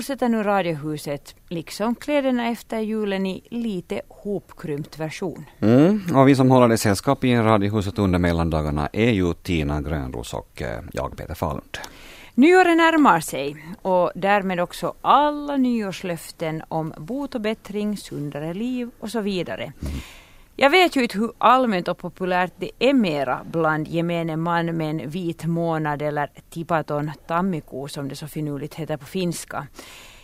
Fortsätter 0.00 0.28
nu 0.28 0.42
Radiohuset, 0.42 1.34
liksom 1.48 1.94
kläderna 1.94 2.48
efter 2.48 2.78
julen 2.78 3.26
i 3.26 3.42
lite 3.50 4.00
hopkrympt 4.08 4.98
version. 4.98 5.44
Mm, 5.60 6.02
och 6.14 6.28
vi 6.28 6.36
som 6.36 6.50
håller 6.50 6.68
dig 6.68 6.78
sällskap 6.78 7.24
i 7.24 7.36
Radiohuset 7.36 7.98
under 7.98 8.18
mellandagarna 8.18 8.88
är 8.92 9.10
ju 9.10 9.34
Tina 9.34 9.82
Grönros 9.82 10.34
och 10.34 10.62
eh, 10.62 10.80
jag 10.92 11.16
Peter 11.16 11.34
Falund. 11.34 11.78
Nyåret 12.34 12.76
närmar 12.76 13.20
sig 13.20 13.56
och 13.82 14.12
därmed 14.14 14.60
också 14.60 14.94
alla 15.00 15.56
nyårslöften 15.56 16.62
om 16.68 16.94
bot 16.98 17.34
och 17.34 17.40
bättring, 17.40 17.96
sundare 17.96 18.54
liv 18.54 18.90
och 19.00 19.10
så 19.10 19.20
vidare. 19.20 19.72
Jag 20.62 20.70
vet 20.70 20.96
ju 20.96 21.02
inte 21.02 21.18
hur 21.18 21.32
allmänt 21.38 21.88
och 21.88 21.98
populärt 21.98 22.52
det 22.56 22.70
är 22.78 22.94
mera 22.94 23.40
bland 23.44 23.88
gemene 23.88 24.36
man 24.36 24.76
med 24.76 24.90
en 24.90 25.10
vit 25.10 25.44
månad 25.44 26.02
eller 26.02 26.30
tipaton 26.50 27.10
tammiko 27.26 27.88
som 27.88 28.08
det 28.08 28.16
så 28.16 28.28
finurligt 28.28 28.74
heter 28.74 28.96
på 28.96 29.06
finska. 29.06 29.66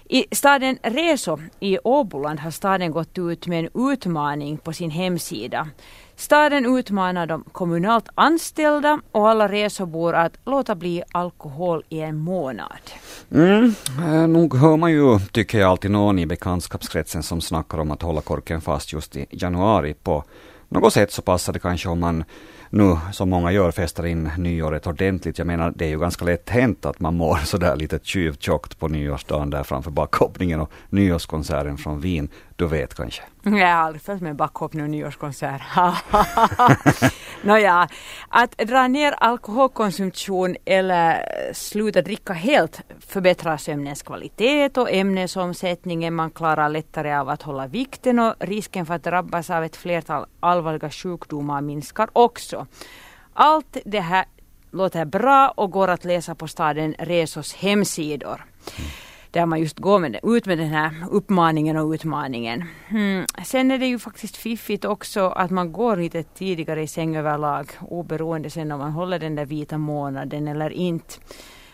I 0.09 0.24
staden 0.30 0.78
Reso 0.82 1.38
i 1.60 1.78
Åboland 1.84 2.40
har 2.40 2.50
staden 2.50 2.90
gått 2.90 3.18
ut 3.18 3.46
med 3.46 3.59
en 3.64 3.90
utmaning 3.92 4.59
på 4.59 4.72
sin 4.72 4.90
hemsida. 4.90 5.68
Staden 6.16 6.76
utmanar 6.78 7.26
de 7.26 7.44
kommunalt 7.52 8.08
anställda 8.14 9.00
och 9.12 9.28
alla 9.28 9.48
resobor 9.48 10.14
att 10.14 10.32
låta 10.45 10.74
bli 10.74 11.02
alkohol 11.12 11.82
i 11.88 12.00
en 12.00 12.16
månad. 12.16 12.80
Mm, 13.30 13.74
eh, 13.98 14.28
nog 14.28 14.56
hör 14.56 14.76
man 14.76 14.92
ju, 14.92 15.18
tycker 15.18 15.58
jag, 15.58 15.70
alltid 15.70 15.90
någon 15.90 16.18
i 16.18 16.26
bekantskapskretsen 16.26 17.23
som 17.23 17.40
snackar 17.40 17.78
om 17.78 17.90
att 17.90 18.02
hålla 18.02 18.20
korken 18.20 18.60
fast 18.60 18.92
just 18.92 19.16
i 19.16 19.26
januari. 19.30 19.95
På 19.95 20.24
något 20.68 20.92
sätt 20.92 21.12
så 21.12 21.23
passar 21.23 21.52
det 21.52 21.58
kanske 21.58 21.88
om 21.88 22.00
man 22.00 22.24
nu, 22.70 22.98
som 23.12 23.30
många 23.30 23.52
gör, 23.52 23.70
festar 23.70 24.06
in 24.06 24.30
nyåret 24.38 24.86
ordentligt. 24.86 25.38
Jag 25.38 25.46
menar, 25.46 25.73
det 25.76 25.84
är 25.84 25.88
ju 25.88 25.98
ganska 25.98 26.24
lätt 26.24 26.51
hänt 26.51 26.86
att 26.86 27.01
man 27.01 27.16
mår 27.16 27.36
sådär 27.36 27.76
lite 27.76 27.98
tjuvtjockt 28.02 28.78
på 28.78 28.88
nyårsdagen 28.88 29.51
där 29.51 29.62
framför 29.62 29.90
bakhoppningen 29.90 30.60
och 30.60 30.70
nyårskonserten 30.90 31.78
från 31.78 32.01
Wien. 32.01 32.28
Du 32.57 32.66
vet 32.66 32.95
kanske? 32.95 33.23
Jag 33.43 33.52
har 33.52 33.66
aldrig 33.66 34.02
följt 34.02 34.23
med 34.23 34.37
backhoppning 34.37 34.82
och 34.82 34.90
nyårskonsert. 34.90 35.62
Nåja, 37.43 37.88
att 38.29 38.59
dra 38.59 38.88
ner 38.88 39.13
alkoholkonsumtion 39.13 40.57
eller 40.65 41.29
sluta 41.52 42.02
dricka 42.02 42.32
helt 42.32 42.80
förbättrar 43.01 43.57
sömnens 43.57 44.02
kvalitet 44.02 44.71
och 44.76 44.90
ämnesomsättningen. 44.93 46.15
Man 46.15 46.30
klarar 46.30 46.68
lättare 46.68 47.15
av 47.15 47.29
att 47.29 47.43
hålla 47.43 47.66
vikten 47.66 48.18
och 48.18 48.35
risken 48.40 48.87
för 48.87 48.95
att 48.95 49.04
drabbas 49.04 49.51
av 49.51 49.65
ett 49.65 49.76
flertal 49.76 50.26
allvarliga 50.41 50.91
sjukdomar 50.91 51.60
minskar 51.60 52.09
också. 52.13 52.66
Allt 53.32 53.76
det 53.85 54.01
här 54.01 54.24
låter 54.70 55.04
bra 55.04 55.52
och 55.57 55.70
går 55.70 55.88
att 55.88 56.04
läsa 56.04 56.35
på 56.35 56.48
staden 56.48 56.95
Resos 56.98 57.54
hemsidor. 57.54 58.45
Där 59.37 59.46
man 59.46 59.60
just 59.60 59.79
går 59.79 59.98
med, 59.98 60.20
ut 60.23 60.46
med 60.46 60.59
den 60.59 60.68
här 60.68 60.92
uppmaningen 61.10 61.76
och 61.76 61.90
utmaningen. 61.90 62.65
Mm. 62.88 63.26
Sen 63.45 63.70
är 63.70 63.79
det 63.79 63.87
ju 63.87 63.98
faktiskt 63.98 64.37
fiffigt 64.37 64.84
också 64.84 65.28
att 65.28 65.50
man 65.50 65.72
går 65.72 65.97
lite 65.97 66.22
tidigare 66.22 66.82
i 66.82 66.87
säng 66.87 67.16
överlag 67.16 67.70
oberoende 67.81 68.50
sen 68.50 68.72
om 68.72 68.78
man 68.78 68.92
håller 68.92 69.19
den 69.19 69.34
där 69.34 69.44
vita 69.47 69.78
månaden 69.78 70.48
eller 70.48 70.70
inte. 70.70 71.14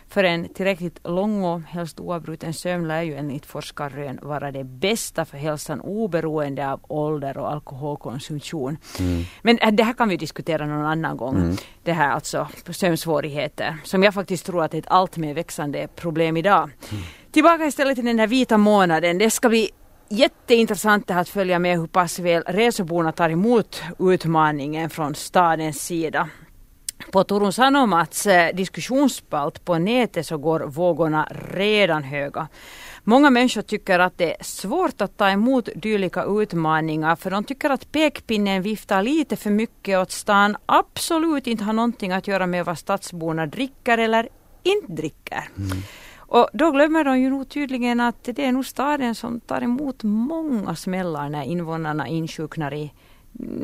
För 0.08 0.24
en 0.24 0.48
tillräckligt 0.48 1.00
lång 1.04 1.44
och 1.44 1.60
helst 1.60 2.00
oavbruten 2.00 2.54
sömn 2.54 2.88
lär 2.88 3.02
ju 3.02 3.14
enligt 3.14 3.46
forskarrön 3.46 4.18
vara 4.22 4.52
det 4.52 4.64
bästa 4.64 5.24
för 5.24 5.38
hälsan 5.38 5.80
oberoende 5.80 6.72
av 6.72 6.80
ålder 6.88 7.38
och 7.38 7.52
alkoholkonsumtion. 7.52 8.76
Mm. 8.98 9.22
Men 9.42 9.58
äh, 9.58 9.72
det 9.72 9.84
här 9.84 9.92
kan 9.92 10.08
vi 10.08 10.16
diskutera 10.16 10.66
någon 10.66 10.86
annan 10.86 11.16
gång. 11.16 11.36
Mm. 11.36 11.56
Det 11.82 11.92
här 11.92 12.10
alltså 12.10 12.48
sömnsvårigheter 12.70 13.76
som 13.84 14.02
jag 14.02 14.14
faktiskt 14.14 14.46
tror 14.46 14.64
att 14.64 14.74
är 14.74 14.78
ett 14.78 14.84
allt 14.86 15.16
mer 15.16 15.34
växande 15.34 15.88
problem 15.96 16.36
idag. 16.36 16.70
Mm. 16.90 17.02
Tillbaka 17.32 17.66
istället 17.66 17.94
till 17.94 18.04
den 18.04 18.18
här 18.18 18.26
vita 18.26 18.58
månaden. 18.58 19.18
Det 19.18 19.30
ska 19.30 19.48
bli 19.48 19.70
jätteintressant 20.08 21.10
att 21.10 21.28
följa 21.28 21.58
med 21.58 21.78
hur 21.78 21.86
pass 21.86 22.18
väl 22.18 22.42
reseborna 22.46 23.12
tar 23.12 23.30
emot 23.30 23.82
utmaningen 23.98 24.90
från 24.90 25.14
stadens 25.14 25.82
sida. 25.82 26.28
På 27.12 27.24
Turun 27.24 27.52
Sanomats 27.52 28.26
eh, 28.26 28.54
diskussionsspalt 28.54 29.64
på 29.64 29.78
nätet 29.78 30.26
så 30.26 30.38
går 30.38 30.60
vågorna 30.60 31.28
redan 31.54 32.02
höga. 32.02 32.48
Många 33.04 33.30
människor 33.30 33.62
tycker 33.62 33.98
att 33.98 34.18
det 34.18 34.40
är 34.40 34.44
svårt 34.44 35.00
att 35.00 35.16
ta 35.16 35.28
emot 35.28 35.68
dylika 35.74 36.24
utmaningar 36.24 37.16
för 37.16 37.30
de 37.30 37.44
tycker 37.44 37.70
att 37.70 37.92
pekpinnen 37.92 38.62
viftar 38.62 39.02
lite 39.02 39.36
för 39.36 39.50
mycket 39.50 39.98
åt 39.98 40.10
stan 40.10 40.56
absolut 40.66 41.46
inte 41.46 41.64
har 41.64 41.72
någonting 41.72 42.12
att 42.12 42.28
göra 42.28 42.46
med 42.46 42.64
vad 42.64 42.78
stadsborna 42.78 43.46
dricker 43.46 43.98
eller 43.98 44.28
inte 44.62 44.92
dricker. 44.92 45.48
Mm. 45.56 45.82
Och 46.32 46.48
då 46.52 46.70
glömmer 46.70 47.04
de 47.04 47.20
ju 47.20 47.30
nog 47.30 47.48
tydligen 47.48 48.00
att 48.00 48.24
det 48.24 48.44
är 48.44 48.52
nog 48.52 48.66
staden 48.66 49.14
som 49.14 49.40
tar 49.40 49.60
emot 49.62 50.02
många 50.02 50.74
smällar 50.76 51.28
när 51.28 51.42
invånarna 51.42 52.08
insjuknar 52.08 52.74
i 52.74 52.92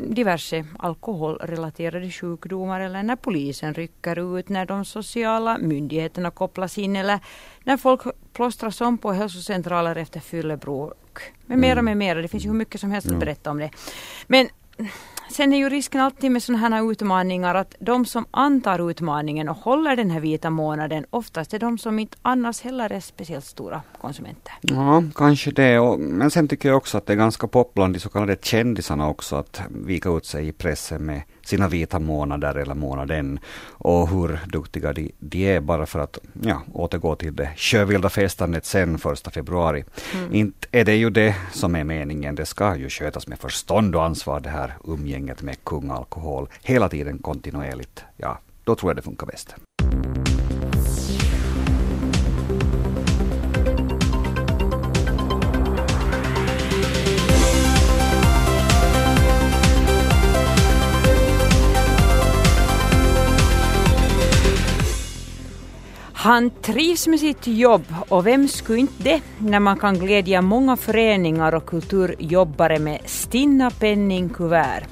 diverse 0.09 0.65
alkoholrelaterade 0.79 2.11
sjukdomar 2.11 2.81
eller 2.81 3.03
när 3.03 3.15
polisen 3.15 3.73
rycker 3.73 4.37
ut, 4.39 4.49
när 4.49 4.65
de 4.65 4.85
sociala 4.85 5.57
myndigheterna 5.57 6.31
kopplas 6.31 6.77
in 6.77 6.95
eller 6.95 7.19
när 7.63 7.77
folk 7.77 8.01
plåstras 8.33 8.81
om 8.81 8.97
på 8.97 9.11
hälsocentraler 9.11 9.95
efter 9.95 10.19
fyllebruk. 10.19 11.19
Med 11.45 11.57
mera, 11.57 11.71
mm. 11.71 11.85
med 11.85 11.97
mera. 11.97 12.21
Det 12.21 12.27
finns 12.27 12.45
ju 12.45 12.49
hur 12.49 12.57
mycket 12.57 12.81
som 12.81 12.91
helst 12.91 13.11
att 13.11 13.19
berätta 13.19 13.51
om 13.51 13.57
det. 13.57 13.71
Men 14.27 14.47
sen 15.31 15.53
är 15.53 15.57
ju 15.57 15.69
risken 15.69 16.01
alltid 16.01 16.31
med 16.31 16.43
sådana 16.43 16.75
här 16.75 16.91
utmaningar 16.91 17.55
att 17.55 17.75
de 17.79 18.05
som 18.05 18.25
antar 18.31 18.89
utmaningen 18.89 19.49
och 19.49 19.57
håller 19.57 19.95
den 19.95 20.11
här 20.11 20.19
vita 20.19 20.49
månaden 20.49 21.05
oftast 21.09 21.53
är 21.53 21.59
de 21.59 21.77
som 21.77 21.99
inte 21.99 22.17
annars 22.21 22.61
heller 22.61 22.91
är 22.91 22.99
speciellt 22.99 23.45
stora 23.45 23.81
konsumenter. 24.01 24.53
Ja, 24.61 25.03
kanske 25.15 25.51
det. 25.51 25.79
Och, 25.79 25.99
men 25.99 26.31
sen 26.31 26.47
tycker 26.47 26.69
jag 26.69 26.77
också 26.77 26.97
att 26.97 27.05
det 27.05 27.13
är 27.13 27.17
ganska 27.17 27.47
pop 27.47 27.73
bland 27.73 27.95
de 27.95 27.99
så 27.99 28.09
kallade 28.09 28.37
kändisarna 28.41 29.09
också 29.09 29.35
att 29.35 29.61
vika 29.69 30.09
ut 30.09 30.25
sig 30.25 30.47
i 30.47 30.51
pressen 30.51 31.05
med 31.05 31.21
sina 31.49 31.67
vita 31.67 31.99
månader 31.99 32.55
eller 32.55 32.75
månaden 32.75 33.39
och 33.67 34.09
hur 34.09 34.39
duktiga 34.47 34.93
de, 34.93 35.11
de 35.19 35.55
är 35.55 35.59
bara 35.59 35.85
för 35.85 35.99
att 35.99 36.17
ja, 36.41 36.61
återgå 36.73 37.15
till 37.15 37.35
det 37.35 37.49
sjövilda 37.57 38.09
festandet 38.09 38.65
sen 38.65 38.97
första 38.97 39.31
februari. 39.31 39.83
Mm. 40.13 40.33
Inte 40.33 40.67
är 40.71 40.85
det 40.85 40.95
ju 40.95 41.09
det 41.09 41.35
som 41.51 41.75
är 41.75 41.83
meningen. 41.83 42.35
Det 42.35 42.45
ska 42.45 42.75
ju 42.75 42.89
skötas 42.89 43.27
med 43.27 43.39
förstånd 43.39 43.95
och 43.95 44.03
ansvar 44.03 44.39
det 44.39 44.49
här 44.49 44.73
umgänget 44.83 45.41
med 45.41 45.63
kung 45.63 45.89
alkohol 45.89 46.47
hela 46.63 46.89
tiden 46.89 47.17
kontinuerligt. 47.17 48.03
Ja, 48.17 48.39
då 48.63 48.75
tror 48.75 48.89
jag 48.89 48.97
det 48.97 49.01
funkar 49.01 49.27
bäst. 49.27 49.55
Han 66.21 66.49
trivs 66.49 67.07
med 67.07 67.19
sitt 67.19 67.47
jobb 67.47 67.85
och 68.09 68.27
vem 68.27 68.47
skulle 68.47 68.79
inte 68.79 69.03
det 69.03 69.21
när 69.37 69.59
man 69.59 69.77
kan 69.77 69.99
glädja 69.99 70.41
många 70.41 70.77
föreningar 70.77 71.55
och 71.55 71.65
kulturjobbare 71.65 72.79
med 72.79 72.99
stinna 73.05 73.69
penningkuvert. 73.69 74.83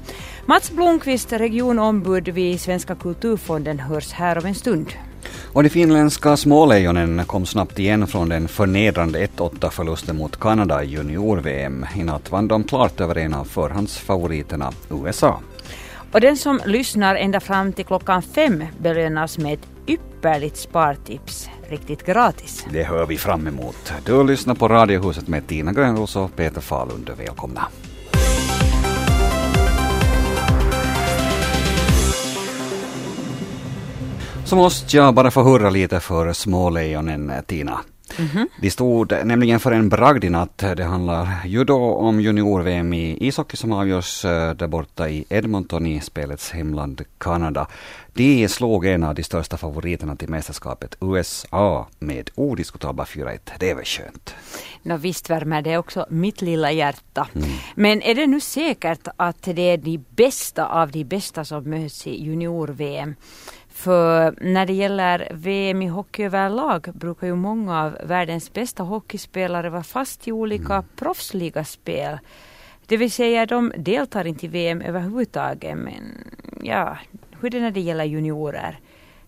Mats 0.46 0.72
Blomqvist, 0.72 1.34
regionombud 1.34 2.28
vid 2.28 2.62
Svenska 2.62 2.96
kulturfonden, 2.96 3.80
hörs 3.80 4.12
här 4.12 4.38
om 4.38 4.46
en 4.46 4.56
stund. 4.56 4.88
Och 5.54 5.64
de 5.64 5.70
finländska 5.70 6.38
smålejonen 6.38 7.26
kom 7.26 7.46
snabbt 7.46 7.80
igen 7.80 8.08
från 8.08 8.30
den 8.30 8.48
förnedrande 8.48 9.26
1-8-förlusten 9.26 10.18
mot 10.18 10.40
Kanada 10.40 10.84
i 10.84 10.88
junior-VM. 10.88 11.86
I 11.96 12.04
natt 12.04 12.32
vann 12.32 12.48
de 12.48 12.64
klart 12.64 13.02
över 13.02 13.18
en 13.18 13.34
av 13.34 13.46
förhandsfavoriterna, 13.46 14.72
USA. 14.90 15.40
Och 16.12 16.22
den 16.22 16.38
som 16.38 16.60
lyssnar 16.66 17.16
ända 17.16 17.40
fram 17.40 17.74
till 17.74 17.86
klockan 17.86 18.22
fem 18.22 18.64
belönas 18.80 19.38
med 19.38 19.54
ett 19.54 19.68
ypperligt 19.88 20.58
spartips 20.58 21.50
riktigt 21.70 22.06
gratis. 22.06 22.66
Det 22.72 22.84
hör 22.84 23.06
vi 23.06 23.18
fram 23.18 23.48
emot. 23.48 23.94
Du 24.06 24.24
lyssnar 24.24 24.56
på 24.56 24.68
Radiohuset 24.68 25.28
med 25.28 25.48
Tina 25.48 25.74
Grönros 25.74 26.16
och 26.16 26.36
Peter 26.36 26.62
Falund. 26.62 27.10
Välkomna. 27.18 27.68
Så 34.46 34.56
måste 34.56 34.98
jag 34.98 35.14
bara 35.14 35.32
få 35.32 35.44
hurra 35.44 35.70
lite 35.70 36.00
för 36.00 36.34
smålejonen, 36.34 37.32
Tina. 37.46 37.80
Mm-hmm. 38.16 38.48
De 38.62 38.72
stod 38.72 39.14
nämligen 39.26 39.60
för 39.60 39.72
en 39.72 39.90
bragd 39.90 40.24
i 40.24 40.30
natt. 40.30 40.58
Det 40.58 40.84
handlar 40.84 41.46
ju 41.46 41.64
då 41.64 41.94
om 41.94 42.22
junior-VM 42.22 42.94
i 42.94 43.28
ishockey 43.28 43.58
som 43.58 43.72
avgörs 43.72 44.26
eh, 44.26 44.54
där 44.54 44.68
borta 44.68 45.10
i 45.10 45.26
Edmonton 45.30 45.86
i 45.86 46.02
spelets 46.02 46.52
hemland 46.52 47.02
Kanada. 47.18 47.68
De 48.14 48.48
slog 48.48 48.86
en 48.86 49.04
av 49.04 49.16
de 49.16 49.24
största 49.24 49.58
favoriterna 49.58 50.16
till 50.16 50.30
mästerskapet, 50.30 50.96
USA, 51.02 51.88
med 52.00 52.30
odiskutabla 52.36 53.04
4-1. 53.04 53.40
Det 53.60 53.70
är 53.70 53.76
väl 53.76 53.86
skönt? 53.86 54.36
No, 54.84 54.98
visst 54.98 55.30
värmer 55.30 55.62
det 55.62 55.78
också 55.78 56.06
mitt 56.10 56.42
lilla 56.42 56.72
hjärta. 56.72 57.28
Mm. 57.36 57.50
Men 57.76 58.02
är 58.02 58.16
det 58.16 58.28
nu 58.28 58.40
säkert 58.40 59.08
att 59.16 59.42
det 59.42 59.62
är 59.62 59.78
de 59.78 60.06
bästa 60.10 60.66
av 60.66 60.92
de 60.92 61.04
bästa 61.04 61.46
som 61.46 61.64
möts 61.64 62.08
i 62.08 62.24
junior-VM? 62.24 63.16
För 63.78 64.36
när 64.42 64.66
det 64.66 64.74
gäller 64.74 65.28
VM 65.32 65.82
i 65.82 65.88
hockey 65.88 66.24
överlag 66.24 66.90
brukar 66.94 67.28
ju 67.28 67.36
många 67.36 67.84
av 67.84 67.98
världens 68.04 68.54
bästa 68.54 68.84
hockeyspelare 68.84 69.70
vara 69.70 69.84
fast 69.84 70.28
i 70.28 70.32
olika 70.32 70.74
mm. 70.74 70.86
proffsliga 70.96 71.64
spel. 71.64 72.20
Det 72.86 72.98
vill 72.98 73.12
säga 73.12 73.46
de 73.46 73.74
deltar 73.78 74.28
inte 74.28 74.46
i 74.46 74.50
VM 74.50 74.82
överhuvudtaget 74.82 75.78
men 75.78 76.04
ja, 76.62 76.98
hur 77.40 77.48
är 77.48 77.50
det 77.50 77.60
när 77.60 77.72
det 77.72 77.80
gäller 77.80 78.06
juniorer? 78.06 78.80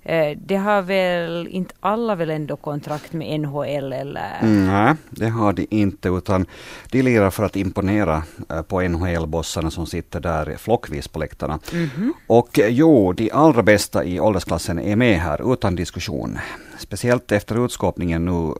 Eh, 0.09 0.37
det 0.37 0.55
har 0.55 0.81
väl 0.81 1.47
inte 1.47 1.75
alla 1.79 2.15
väl 2.15 2.29
ändå 2.29 2.55
kontrakt 2.55 3.13
med 3.13 3.39
NHL 3.39 3.93
eller? 3.93 4.39
Nej, 4.43 4.95
det 5.09 5.29
har 5.29 5.53
de 5.53 5.67
inte 5.69 6.09
utan 6.09 6.45
de 6.91 7.01
lirar 7.01 7.29
för 7.29 7.43
att 7.43 7.55
imponera 7.55 8.23
eh, 8.49 8.61
på 8.61 8.81
NHL-bossarna 8.81 9.69
som 9.69 9.85
sitter 9.85 10.19
där 10.19 10.55
flockvis 10.57 11.07
på 11.07 11.19
läktarna. 11.19 11.59
Mm 11.73 11.87
-hmm. 11.87 12.11
Och 12.27 12.59
eh, 12.59 12.67
jo, 12.67 13.13
de 13.13 13.31
allra 13.31 13.63
bästa 13.63 14.03
i 14.03 14.19
åldersklassen 14.19 14.79
är 14.79 14.95
med 14.95 15.19
här 15.19 15.53
utan 15.53 15.75
diskussion. 15.75 16.39
Speciellt 16.77 17.31
efter 17.31 17.65
utskåpningen 17.65 18.25
nu 18.25 18.53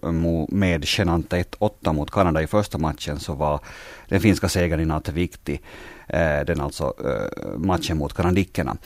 med 0.50 0.84
genanta 0.86 1.38
1-8 1.38 1.94
mot 1.94 2.12
Kanada 2.12 2.42
i 2.42 2.48
första 2.48 2.78
matchen 2.78 3.20
så 3.20 3.34
var 3.34 3.60
den 4.08 4.20
finska 4.20 4.50
segern 4.50 4.80
i 4.80 4.86
natt 4.86 5.10
viktig. 5.10 5.62
Den 6.46 6.62
alltså 6.62 6.94
matchen 7.58 7.98
mot 7.98 8.14
kanadickerna. 8.14 8.78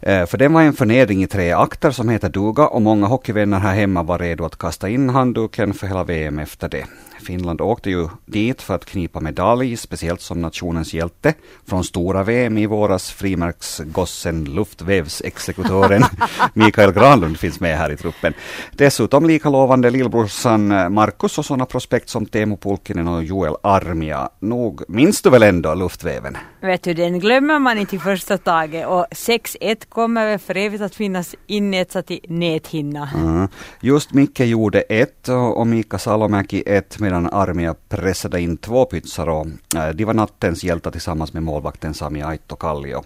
Eh, 0.00 0.26
för 0.26 0.38
den 0.38 0.52
var 0.52 0.62
en 0.62 0.72
förnedring 0.72 1.22
i 1.22 1.26
tre 1.26 1.52
akter 1.52 1.90
som 1.90 2.08
heter 2.08 2.28
duga 2.28 2.66
och 2.66 2.82
många 2.82 3.06
hockeyvänner 3.06 3.58
här 3.58 3.74
hemma 3.74 4.02
var 4.02 4.18
redo 4.18 4.44
att 4.44 4.58
kasta 4.58 4.88
in 4.88 5.10
handduken 5.10 5.74
för 5.74 5.86
hela 5.86 6.04
VM 6.04 6.38
efter 6.38 6.68
det. 6.68 6.84
Finland 7.20 7.60
åkte 7.60 7.90
ju 7.90 8.08
dit 8.26 8.62
för 8.62 8.74
att 8.74 8.84
knipa 8.84 9.20
medalj, 9.20 9.76
speciellt 9.76 10.20
som 10.20 10.40
nationens 10.42 10.94
hjälte. 10.94 11.34
Från 11.66 11.84
stora 11.84 12.22
VM 12.22 12.58
i 12.58 12.66
våras, 12.66 13.10
frimärksgossen, 13.10 14.44
luftvävsexekutören 14.44 16.02
Mikael 16.54 16.92
Granlund 16.92 17.38
finns 17.38 17.60
med 17.60 17.78
här 17.78 17.92
i 17.92 17.96
truppen. 17.96 18.34
Dessutom 18.72 19.26
lika 19.26 19.50
lovande 19.50 19.90
lillbrorsan 19.90 20.92
Markus 20.94 21.38
och 21.38 21.44
sådana 21.44 21.66
prospekt 21.66 22.08
som 22.08 22.26
Teemu 22.26 22.56
Pulkkinen 22.56 23.08
och 23.08 23.24
Joel 23.24 23.54
Armia. 23.62 24.28
Nog 24.38 24.82
minns 24.88 25.22
du 25.22 25.30
väl 25.30 25.42
ändå 25.42 25.74
luftväven? 25.74 26.36
Vet 26.60 26.82
du, 26.82 26.94
den 26.94 27.18
glömmer 27.18 27.58
man 27.58 27.78
inte 27.78 27.96
i 27.96 27.98
första 27.98 28.38
taget 28.38 28.86
och 28.86 29.06
6-1 29.10 29.88
kommer 29.88 30.26
väl 30.26 30.38
för 30.38 30.56
evigt 30.56 30.82
att 30.82 30.94
finnas 30.94 31.34
inetsat 31.46 32.10
i 32.10 32.20
näthinna. 32.28 33.10
Mm. 33.14 33.48
Just 33.80 34.12
Micke 34.12 34.40
gjorde 34.40 34.80
ett 34.80 35.28
och 35.28 35.66
Mika 35.66 35.98
Salomäki 35.98 36.62
ett 36.66 37.00
medan 37.08 37.28
Armia 37.32 37.74
pressade 37.88 38.40
in 38.40 38.56
två 38.56 38.84
pytsar 38.84 39.28
och 39.28 39.46
eh, 39.76 39.88
de 39.94 40.04
var 40.04 40.14
nattens 40.14 40.64
hjältar 40.64 40.90
tillsammans 40.90 41.32
med 41.32 41.42
målvakten 41.42 41.94
Sami 41.94 42.22
Aito 42.22 42.56
Kallio. 42.56 43.02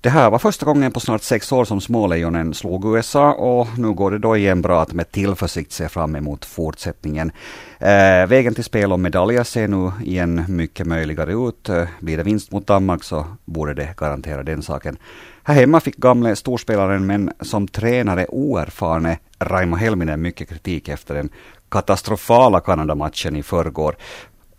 Det 0.00 0.10
här 0.10 0.30
var 0.30 0.38
första 0.38 0.66
gången 0.66 0.92
på 0.92 1.00
snart 1.00 1.22
sex 1.22 1.52
år 1.52 1.64
som 1.64 1.80
Smålejonen 1.80 2.54
slog 2.54 2.96
USA 2.96 3.32
och 3.32 3.78
nu 3.78 3.92
går 3.92 4.10
det 4.10 4.18
då 4.18 4.36
igen 4.36 4.62
bra 4.62 4.82
att 4.82 4.92
med 4.92 5.12
tillförsikt 5.12 5.72
se 5.72 5.88
fram 5.88 6.16
emot 6.16 6.44
fortsättningen. 6.44 7.32
Eh, 7.78 8.26
vägen 8.26 8.54
till 8.54 8.64
spel 8.64 8.92
om 8.92 9.02
medaljer 9.02 9.44
ser 9.44 9.68
nu 9.68 9.92
igen 10.04 10.44
mycket 10.48 10.86
möjligare 10.86 11.32
ut. 11.32 11.68
Eh, 11.68 11.88
blir 12.00 12.16
det 12.16 12.22
vinst 12.22 12.52
mot 12.52 12.66
Danmark 12.66 13.04
så 13.04 13.26
borde 13.44 13.74
det 13.74 13.94
garantera 13.96 14.42
den 14.42 14.62
saken. 14.62 14.96
Här 15.42 15.54
hemma 15.54 15.80
fick 15.80 15.96
gamle 15.96 16.36
storspelaren 16.36 17.06
men 17.06 17.32
som 17.40 17.68
tränare 17.68 18.26
oerfarne 18.26 19.18
Raimo 19.40 19.76
Helminen 19.76 20.22
mycket 20.22 20.48
kritik 20.48 20.88
efter 20.88 21.14
den 21.14 21.28
katastrofala 21.68 22.60
Kanada-matchen 22.60 23.36
i 23.36 23.42
förrgår. 23.42 23.96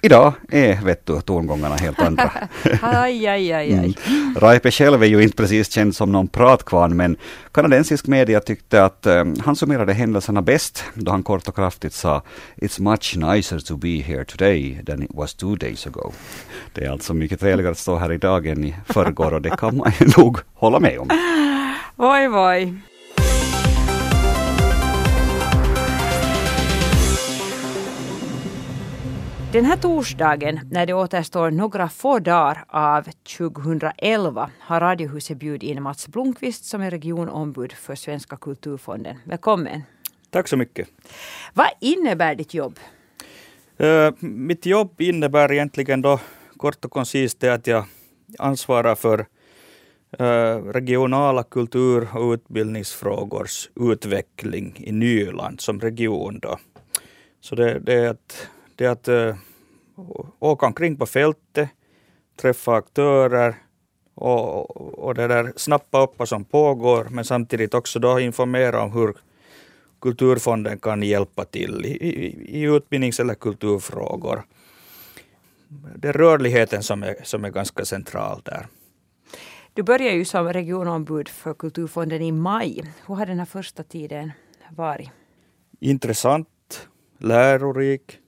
Idag 0.01 0.33
är 0.49 0.81
vet 0.81 1.05
du, 1.05 1.21
tongångarna 1.21 1.75
helt 1.75 1.99
andra. 1.99 2.31
aj, 2.81 3.27
aj, 3.27 3.51
aj, 3.51 3.53
aj. 3.53 3.95
Mm. 4.07 4.35
Raipe 4.37 4.71
själv 4.71 5.03
är 5.03 5.07
ju 5.07 5.23
inte 5.23 5.35
precis 5.35 5.71
känd 5.71 5.95
som 5.95 6.11
någon 6.11 6.27
pratkvarn, 6.27 6.95
men 6.95 7.17
kanadensisk 7.51 8.07
media 8.07 8.39
tyckte 8.39 8.83
att 8.83 9.07
um, 9.07 9.35
han 9.45 9.55
summerade 9.55 9.93
händelserna 9.93 10.41
bäst 10.41 10.83
då 10.93 11.11
han 11.11 11.23
kort 11.23 11.47
och 11.47 11.55
kraftigt 11.55 11.93
sa 11.93 12.21
It's 12.55 12.81
much 12.81 13.17
nicer 13.17 13.59
to 13.59 13.77
be 13.77 14.01
here 14.01 14.25
today 14.25 14.83
than 14.85 15.03
it 15.03 15.11
was 15.13 15.33
two 15.33 15.55
days 15.55 15.87
ago. 15.87 16.11
Det 16.73 16.85
är 16.85 16.91
alltså 16.91 17.13
mycket 17.13 17.39
trevligare 17.39 17.71
att 17.71 17.77
stå 17.77 17.97
här 17.97 18.11
idag 18.11 18.47
än 18.47 18.63
i 18.65 18.75
förrgår 18.85 19.33
och 19.33 19.41
det 19.41 19.49
kan 19.49 19.77
man 19.77 19.91
nog 20.17 20.37
hålla 20.53 20.79
med 20.79 20.99
om. 20.99 21.09
Oj, 21.97 22.27
oj. 22.29 22.88
Den 29.53 29.65
här 29.65 29.77
torsdagen, 29.77 30.59
när 30.71 30.85
det 30.85 30.93
återstår 30.93 31.51
några 31.51 31.89
få 31.89 32.19
dagar 32.19 32.65
av 32.67 33.07
2011, 33.37 34.49
har 34.59 34.79
Radiohuset 34.79 35.37
bjudit 35.37 35.63
in 35.63 35.83
Mats 35.83 36.07
Blomqvist 36.07 36.65
som 36.65 36.81
är 36.81 36.91
regionombud 36.91 37.73
för 37.73 37.95
Svenska 37.95 38.37
kulturfonden. 38.37 39.17
Välkommen! 39.23 39.81
Tack 40.29 40.47
så 40.47 40.57
mycket. 40.57 40.87
Vad 41.53 41.67
innebär 41.81 42.35
ditt 42.35 42.53
jobb? 42.53 42.79
Uh, 43.81 44.11
mitt 44.19 44.65
jobb 44.65 45.01
innebär 45.01 45.51
egentligen 45.51 46.01
då 46.01 46.19
kort 46.57 46.85
och 46.85 46.91
koncist 46.91 47.43
att 47.43 47.67
jag 47.67 47.85
ansvarar 48.39 48.95
för 48.95 49.19
uh, 50.19 50.71
regionala 50.73 51.43
kultur 51.43 52.07
och 52.13 52.33
utbildningsfrågors 52.33 53.69
utveckling 53.75 54.75
i 54.77 54.91
Nyland 54.91 55.61
som 55.61 55.79
region. 55.79 56.39
Då. 56.39 56.57
Så 57.41 57.55
det, 57.55 57.79
det 57.79 57.93
är 57.93 58.09
att 58.09 58.49
det 58.79 58.85
är 58.85 58.89
att 58.89 59.07
uh, 59.07 59.35
åka 60.39 60.65
omkring 60.65 60.97
på 60.97 61.05
fältet, 61.05 61.69
träffa 62.41 62.75
aktörer 62.75 63.55
och, 64.15 65.05
och 65.05 65.15
det 65.15 65.27
där 65.27 65.53
snappa 65.55 66.03
upp 66.03 66.13
vad 66.17 66.29
som 66.29 66.45
pågår 66.45 67.07
men 67.09 67.25
samtidigt 67.25 67.73
också 67.73 67.99
då 67.99 68.19
informera 68.19 68.83
om 68.83 68.91
hur 68.91 69.13
Kulturfonden 70.01 70.79
kan 70.79 71.03
hjälpa 71.03 71.45
till 71.45 71.85
i, 71.85 71.89
i, 71.89 72.59
i 72.59 72.63
utbildnings 72.63 73.19
eller 73.19 73.33
kulturfrågor. 73.33 74.43
Det 75.95 76.07
är 76.07 76.13
rörligheten 76.13 76.83
som 76.83 77.03
är, 77.03 77.15
som 77.23 77.45
är 77.45 77.49
ganska 77.49 77.85
central 77.85 78.41
där. 78.45 78.67
Du 79.73 79.83
började 79.83 80.15
ju 80.15 80.25
som 80.25 80.53
regionombud 80.53 81.29
för 81.29 81.53
Kulturfonden 81.53 82.21
i 82.21 82.31
maj. 82.31 82.83
Hur 83.07 83.15
har 83.15 83.25
den 83.25 83.39
här 83.39 83.45
första 83.45 83.83
tiden 83.83 84.31
varit? 84.71 85.09
Intressant, 85.79 86.87
lärorik, 87.17 88.19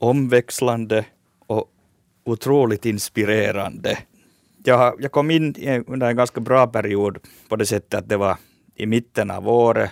omväxlande 0.00 1.04
och 1.46 1.70
otroligt 2.24 2.86
inspirerande. 2.86 3.98
Jag, 4.64 4.94
jag 4.98 5.12
kom 5.12 5.30
in 5.30 5.54
under 5.86 6.10
en 6.10 6.16
ganska 6.16 6.40
bra 6.40 6.66
period 6.66 7.18
på 7.48 7.56
det 7.56 7.66
sättet 7.66 7.94
att 7.94 8.08
det 8.08 8.16
var 8.16 8.36
i 8.74 8.86
mitten 8.86 9.30
av 9.30 9.48
året. 9.48 9.90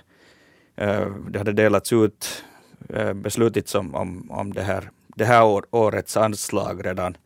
Eh, 0.76 1.06
det 1.30 1.38
hade 1.38 1.52
delats 1.52 1.92
ut, 1.92 2.44
eh, 2.88 3.12
beslutits 3.12 3.74
om, 3.74 3.94
om, 3.94 4.30
om 4.30 4.52
det 4.52 4.62
här, 4.62 4.90
det 5.16 5.24
här 5.24 5.44
år, 5.44 5.66
årets 5.70 6.16
anslag 6.16 6.86
redan 6.86 7.16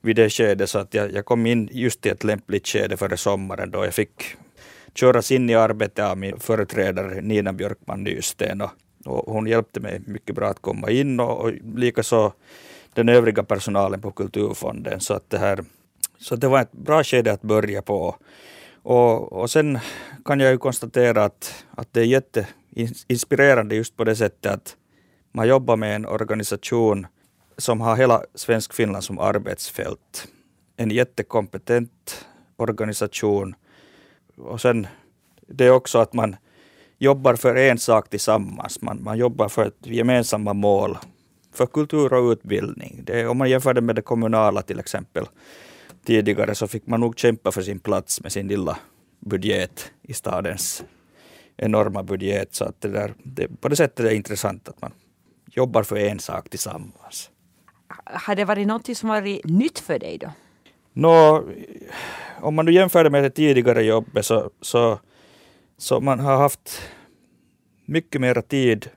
vid 0.00 0.16
det 0.16 0.30
skedet, 0.30 0.70
så 0.70 0.78
att 0.78 0.94
jag, 0.94 1.12
jag 1.12 1.24
kom 1.24 1.46
in 1.46 1.68
just 1.72 2.06
i 2.06 2.08
ett 2.08 2.24
lämpligt 2.24 2.68
skede 2.68 2.96
före 2.96 3.16
sommaren 3.16 3.70
då 3.70 3.84
jag 3.84 3.94
fick 3.94 4.36
köras 4.94 5.32
in 5.32 5.50
i 5.50 5.54
arbetet 5.54 6.04
av 6.04 6.18
min 6.18 6.40
företrädare 6.40 7.20
Nina 7.20 7.52
Björkman 7.52 8.04
Nysten. 8.04 8.60
Och 8.60 8.70
och 9.06 9.32
hon 9.32 9.46
hjälpte 9.46 9.80
mig 9.80 10.00
mycket 10.06 10.34
bra 10.34 10.48
att 10.48 10.62
komma 10.62 10.90
in 10.90 11.20
och, 11.20 11.40
och 11.40 11.52
likaså 11.74 12.32
den 12.94 13.08
övriga 13.08 13.42
personalen 13.42 14.00
på 14.00 14.10
Kulturfonden. 14.10 15.00
Så, 15.00 15.14
att 15.14 15.30
det, 15.30 15.38
här, 15.38 15.64
så 16.18 16.36
det 16.36 16.48
var 16.48 16.60
ett 16.60 16.72
bra 16.72 17.04
skede 17.04 17.32
att 17.32 17.42
börja 17.42 17.82
på. 17.82 18.16
Och, 18.82 19.32
och 19.32 19.50
sen 19.50 19.78
kan 20.24 20.40
jag 20.40 20.52
ju 20.52 20.58
konstatera 20.58 21.24
att, 21.24 21.64
att 21.70 21.92
det 21.92 22.00
är 22.00 22.04
jätteinspirerande 22.04 23.74
just 23.74 23.96
på 23.96 24.04
det 24.04 24.16
sättet 24.16 24.52
att 24.52 24.76
man 25.32 25.48
jobbar 25.48 25.76
med 25.76 25.96
en 25.96 26.06
organisation 26.06 27.06
som 27.58 27.80
har 27.80 27.96
hela 27.96 28.22
Svensk 28.34 28.74
Finland 28.74 29.04
som 29.04 29.18
arbetsfält. 29.18 30.28
En 30.76 30.90
jättekompetent 30.90 32.26
organisation. 32.56 33.54
Och 34.36 34.60
sen 34.60 34.86
det 35.46 35.64
är 35.64 35.70
också 35.70 35.98
att 35.98 36.12
man 36.12 36.36
jobbar 36.98 37.34
för 37.34 37.56
en 37.56 37.78
sak 37.78 38.10
tillsammans. 38.10 38.82
Man, 38.82 39.02
man 39.02 39.18
jobbar 39.18 39.48
för 39.48 39.66
ett 39.66 39.86
gemensamma 39.86 40.52
mål 40.52 40.98
för 41.52 41.66
kultur 41.66 42.12
och 42.12 42.30
utbildning. 42.30 43.00
Det, 43.04 43.26
om 43.26 43.38
man 43.38 43.50
jämför 43.50 43.74
det 43.74 43.80
med 43.80 43.96
det 43.96 44.02
kommunala 44.02 44.62
till 44.62 44.78
exempel. 44.78 45.26
Tidigare 46.04 46.54
så 46.54 46.68
fick 46.68 46.86
man 46.86 47.00
nog 47.00 47.18
kämpa 47.18 47.52
för 47.52 47.62
sin 47.62 47.78
plats 47.78 48.22
med 48.22 48.32
sin 48.32 48.48
lilla 48.48 48.78
budget 49.20 49.92
i 50.02 50.12
stadens 50.12 50.84
enorma 51.56 52.02
budget. 52.02 52.54
Så 52.54 52.64
att 52.64 52.80
det 52.80 52.88
där, 52.88 53.14
det, 53.22 53.60
på 53.60 53.68
det 53.68 53.76
sättet 53.76 54.00
är 54.00 54.04
det 54.04 54.14
intressant 54.14 54.68
att 54.68 54.82
man 54.82 54.92
jobbar 55.50 55.82
för 55.82 55.96
en 55.96 56.18
sak 56.18 56.48
tillsammans. 56.48 57.30
Har 58.04 58.34
det 58.34 58.44
varit 58.44 58.66
något 58.66 58.96
som 58.96 59.08
varit 59.08 59.44
nytt 59.44 59.78
för 59.78 59.98
dig 59.98 60.18
då? 60.18 60.32
Nå, 60.92 61.44
om 62.40 62.54
man 62.54 62.64
nu 62.64 62.72
jämför 62.72 63.04
det 63.04 63.10
med 63.10 63.22
det 63.22 63.30
tidigare 63.30 63.84
jobbet 63.84 64.26
så, 64.26 64.50
så, 64.60 64.98
så 65.78 66.00
man 66.00 66.20
har 66.20 66.36
haft 66.36 66.82
mycket 67.86 68.20
mer 68.20 68.40
tid 68.40 68.90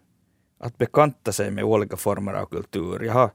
att 0.59 0.77
bekanta 0.77 1.31
sig 1.31 1.51
med 1.51 1.63
olika 1.63 1.97
former 1.97 2.33
av 2.33 2.45
kultur. 2.45 3.03
Jag 3.03 3.13
har, 3.13 3.31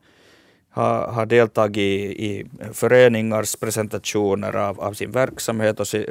har, 0.71 1.13
har 1.13 1.27
deltagit 1.27 1.77
i, 1.77 2.27
i 2.27 2.47
föreningars 2.73 3.57
presentationer 3.57 4.57
av, 4.57 4.81
av 4.81 4.93
sin 4.93 5.11
verksamhet 5.11 5.81
och 5.81 5.89
si, 5.89 6.07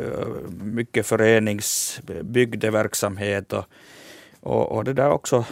mycket 0.64 1.06
föreningsbygdeverksamhet 1.06 3.54
och, 3.54 3.66
och, 4.40 4.72
och 4.72 4.84
det 4.84 4.94
där 4.94 5.10
också 5.10 5.46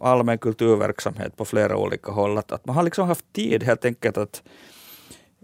allmän 0.00 0.38
kulturverksamhet 0.38 1.36
på 1.36 1.44
flera 1.44 1.76
olika 1.76 2.12
håll. 2.12 2.38
Att, 2.38 2.52
att 2.52 2.66
man 2.66 2.76
har 2.76 2.82
liksom 2.82 3.08
haft 3.08 3.32
tid 3.32 3.62
helt 3.62 3.84
enkelt 3.84 4.18
att, 4.18 4.42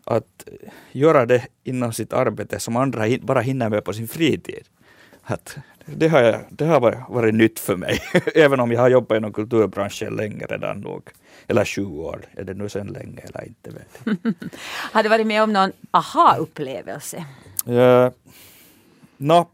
att 0.04 0.48
göra 0.92 1.26
det 1.26 1.46
inom 1.64 1.92
sitt 1.92 2.12
arbete 2.12 2.60
som 2.60 2.76
andra 2.76 3.04
bara 3.22 3.40
hinner 3.40 3.68
med 3.68 3.84
på 3.84 3.92
sin 3.92 4.08
fritid. 4.08 4.68
Att 5.24 5.56
det, 5.86 6.08
har 6.08 6.20
jag, 6.20 6.40
det 6.50 6.64
har 6.64 6.80
varit, 6.80 6.98
varit 7.08 7.34
nytt 7.34 7.60
för 7.60 7.76
mig, 7.76 8.00
även 8.34 8.60
om 8.60 8.72
jag 8.72 8.80
har 8.80 8.88
jobbat 8.88 9.16
inom 9.16 9.32
kulturbranschen 9.32 10.16
länge 10.16 10.46
redan 10.46 10.80
nog. 10.80 11.10
Eller 11.46 11.64
20 11.64 12.02
år, 12.02 12.24
är 12.36 12.44
det 12.44 12.54
nu 12.54 12.68
sen 12.68 12.86
länge 12.86 13.20
eller 13.20 13.46
inte 13.46 13.70
vet 13.70 14.18
har 14.92 15.02
du 15.02 15.08
varit 15.08 15.26
med 15.26 15.42
om 15.42 15.52
någon 15.52 15.72
aha-upplevelse? 15.90 17.24
Uh, 17.68 18.10
no, 19.16 19.48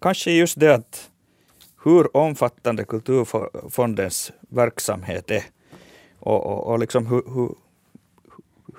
kanske 0.00 0.30
just 0.30 0.60
det 0.60 0.74
att 0.74 1.10
hur 1.84 2.16
omfattande 2.16 2.84
Kulturfondens 2.84 4.32
verksamhet 4.48 5.30
är 5.30 5.44
och, 6.18 6.46
och, 6.46 6.66
och 6.66 6.78
liksom 6.78 7.06
hur, 7.06 7.22
hur, 7.34 7.54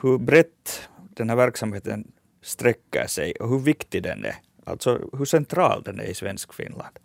hur 0.02 0.18
brett 0.18 0.90
den 0.98 1.30
här 1.30 1.36
verksamheten 1.36 2.12
sträcker 2.42 3.08
sig 3.08 3.32
och 3.32 3.50
hur 3.50 3.60
viktig 3.60 4.04
den 4.04 4.26
är. 4.26 4.36
Alltså 4.68 5.00
hur 5.14 5.26
central 5.26 5.84
den 5.84 6.00
är 6.00 6.04
i 6.04 6.14
svensk 6.14 6.54
Finland. 6.54 7.00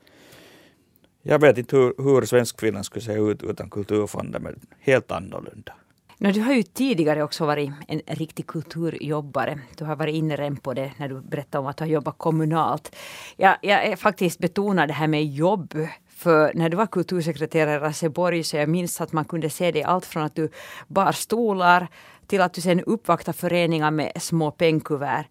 Jag 1.23 1.39
vet 1.39 1.59
inte 1.59 1.77
hur, 1.77 1.95
hur 1.99 2.27
svensk 2.27 2.61
Finland 2.61 2.87
skulle 2.87 3.05
se 3.05 3.13
ut 3.13 3.43
utan 3.43 3.71
Kulturfonden, 3.71 4.43
men 4.43 4.61
helt 4.81 5.11
annorlunda. 5.11 5.73
du 6.19 6.41
har 6.41 6.53
ju 6.53 6.63
tidigare 6.63 7.23
också 7.23 7.47
varit 7.47 7.71
en 7.89 8.01
riktig 8.07 8.47
kulturjobbare. 8.47 9.59
Du 9.77 9.85
har 9.85 9.97
varit 9.97 10.15
inne 10.15 10.37
redan 10.37 10.57
på 10.57 10.75
det 10.75 10.93
när 10.97 11.09
du 11.09 11.21
berättade 11.21 11.63
om 11.63 11.67
att 11.67 11.77
du 11.77 11.85
har 11.85 11.89
jobbat 11.89 12.19
kommunalt. 12.19 12.97
Jag, 13.37 13.57
jag 13.63 13.99
faktiskt 13.99 14.39
betonar 14.39 14.87
det 14.87 14.93
här 14.93 15.09
med 15.09 15.27
jobb. 15.27 15.75
För 16.09 16.53
när 16.55 16.69
du 16.69 16.77
var 16.77 16.87
kultursekreterare 16.87 17.77
i 17.77 17.79
Raseborg 17.79 18.45
så 18.45 18.57
jag 18.57 18.69
minns 18.69 19.01
att 19.01 19.13
man 19.13 19.25
kunde 19.25 19.51
se 19.51 19.71
dig 19.71 19.83
allt 19.83 20.07
från 20.07 20.23
att 20.23 20.35
du 20.35 20.49
bar 20.89 21.13
stolar 21.13 21.89
till 22.27 22.41
att 22.41 22.55
du 22.55 22.61
sen 22.61 22.81
uppvaktade 22.81 23.39
föreningar 23.39 23.91
med 23.91 24.13
små 24.23 24.51
pengkuvert. 24.51 25.25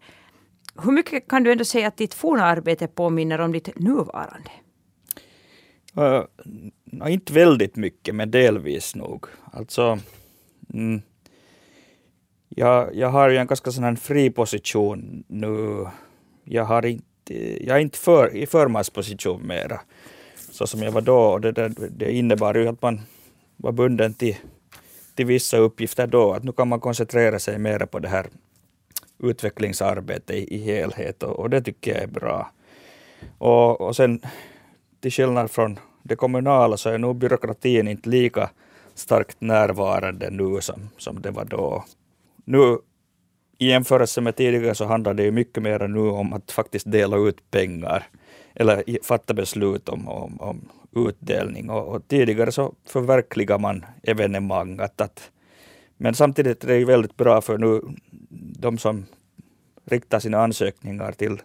Hur 0.78 0.92
mycket 0.92 1.28
kan 1.28 1.42
du 1.42 1.52
ändå 1.52 1.64
säga 1.64 1.88
att 1.88 1.96
ditt 1.96 2.14
forna 2.14 2.44
arbete 2.44 2.86
påminner 2.86 3.40
om 3.40 3.52
ditt 3.52 3.78
nuvarande? 3.78 4.50
Uh, 5.98 7.12
inte 7.12 7.32
väldigt 7.32 7.76
mycket, 7.76 8.14
men 8.14 8.30
delvis 8.30 8.94
nog. 8.94 9.26
Alltså, 9.52 9.98
mm, 10.74 11.02
jag, 12.48 12.94
jag 12.94 13.08
har 13.08 13.28
ju 13.28 13.36
en 13.36 13.46
ganska 13.46 13.70
sån 13.70 13.84
här 13.84 13.94
fri 13.94 14.30
position 14.30 15.24
nu. 15.28 15.86
Jag, 16.44 16.64
har 16.64 16.86
inte, 16.86 17.64
jag 17.66 17.76
är 17.76 17.80
inte 17.80 17.98
för, 17.98 18.36
i 18.36 18.46
förmansposition 18.46 19.46
mera, 19.46 19.80
så 20.50 20.66
som 20.66 20.82
jag 20.82 20.92
var 20.92 21.00
då. 21.00 21.18
Och 21.18 21.40
det, 21.40 21.52
där, 21.52 21.72
det 21.90 22.12
innebar 22.12 22.54
ju 22.54 22.68
att 22.68 22.82
man 22.82 23.00
var 23.56 23.72
bunden 23.72 24.14
till, 24.14 24.36
till 25.14 25.26
vissa 25.26 25.56
uppgifter 25.56 26.06
då. 26.06 26.32
Att 26.32 26.44
nu 26.44 26.52
kan 26.52 26.68
man 26.68 26.80
koncentrera 26.80 27.38
sig 27.38 27.58
mera 27.58 27.86
på 27.86 27.98
det 27.98 28.08
här 28.08 28.26
utvecklingsarbete 29.22 30.34
i, 30.34 30.54
i 30.54 30.58
helhet 30.58 31.22
och, 31.22 31.38
och, 31.38 31.50
det 31.50 31.60
tycker 31.60 31.94
jag 31.94 32.02
är 32.02 32.06
bra. 32.06 32.50
Och, 33.38 33.80
och 33.80 33.96
sen 33.96 34.20
till 35.00 35.12
skillnad 35.12 35.50
från 35.50 35.78
det 36.02 36.16
kommunala 36.16 36.76
så 36.76 36.90
är 36.90 36.98
nog 36.98 37.16
byråkratin 37.16 37.88
inte 37.88 38.08
lika 38.08 38.50
starkt 38.94 39.40
närvarande 39.40 40.30
nu 40.30 40.60
som, 40.60 40.90
som 40.98 41.22
det 41.22 41.30
var 41.30 41.44
då. 41.44 41.84
Nu 42.44 42.78
i 43.58 43.68
jämförelse 43.68 44.20
med 44.20 44.36
tidigare 44.36 44.74
så 44.74 44.84
handlar 44.84 45.14
det 45.14 45.22
ju 45.22 45.30
mycket 45.30 45.62
mer 45.62 45.88
nu 45.88 46.00
om 46.00 46.32
att 46.32 46.52
faktiskt 46.52 46.90
dela 46.90 47.16
ut 47.16 47.50
pengar 47.50 48.06
eller 48.54 49.04
fatta 49.04 49.34
beslut 49.34 49.88
om, 49.88 50.08
om, 50.08 50.40
om 50.40 50.68
utdelning. 51.08 51.70
Och, 51.70 51.88
och, 51.88 52.08
tidigare 52.08 52.52
så 52.52 52.74
förverkligar 52.86 53.58
man 53.58 53.84
evenemang. 54.02 54.80
Att, 54.80 55.00
att, 55.00 55.30
men 56.02 56.14
samtidigt 56.14 56.64
är 56.64 56.68
det 56.68 56.78
ju 56.78 56.84
väldigt 56.84 57.16
bra 57.16 57.40
för 57.40 57.58
nu 57.58 57.80
de 58.58 58.78
som 58.78 59.06
riktar 59.84 60.20
sina 60.20 60.38
ansökningar 60.38 61.12
till 61.12 61.42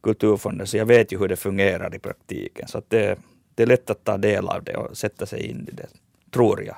Kulturfonden, 0.00 0.66
så 0.66 0.76
jag 0.76 0.86
vet 0.86 1.12
ju 1.12 1.18
hur 1.18 1.28
det 1.28 1.36
fungerar 1.36 1.94
i 1.94 1.98
praktiken. 1.98 2.68
Så 2.68 2.82
det, 2.88 3.18
det 3.54 3.62
är 3.62 3.66
lätt 3.66 3.90
att 3.90 4.04
ta 4.04 4.16
del 4.16 4.48
av 4.48 4.64
det 4.64 4.76
och 4.76 4.96
sätta 4.96 5.26
sig 5.26 5.46
in 5.46 5.68
i 5.72 5.74
det, 5.74 5.86
tror 6.30 6.62
jag. 6.62 6.76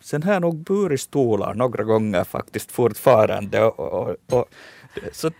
Sen 0.00 0.22
har 0.22 0.32
jag 0.32 0.42
nog 0.42 0.56
burit 0.56 1.00
stolar 1.00 1.54
några 1.54 1.84
gånger 1.84 2.24
faktiskt 2.24 2.72
fortfarande. 2.72 3.62
Och, 3.64 4.08
och, 4.08 4.16
och, 4.30 4.48
så 5.12 5.30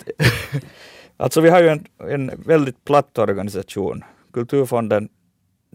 alltså 1.16 1.40
vi 1.40 1.50
har 1.50 1.62
ju 1.62 1.68
en, 1.68 1.87
en 1.99 2.42
väldigt 2.46 2.84
platt 2.84 3.18
organisation. 3.18 4.04
Kulturfonden 4.32 5.08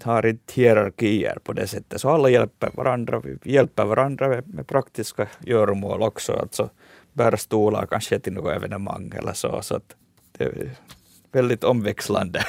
har 0.03 0.25
inte 0.25 0.53
hierarkier 0.53 1.37
på 1.43 1.53
det 1.53 1.67
sättet, 1.67 2.01
så 2.01 2.09
alla 2.09 2.29
hjälper 2.29 2.69
varandra. 2.73 3.19
Vi 3.19 3.37
hjälper 3.43 3.85
varandra 3.85 4.27
med, 4.27 4.47
med 4.47 4.67
praktiska 4.67 5.27
göromål 5.39 6.01
också. 6.01 6.33
Alltså, 6.33 6.69
bära 7.13 7.37
stolar 7.37 7.85
kanske 7.85 8.19
till 8.19 8.33
något 8.33 8.55
evenemang 8.55 9.13
eller 9.17 9.33
så. 9.33 9.61
så 9.61 9.75
att 9.75 9.95
det 10.37 10.43
är 10.43 10.71
väldigt 11.31 11.63
omväxlande. 11.63 12.43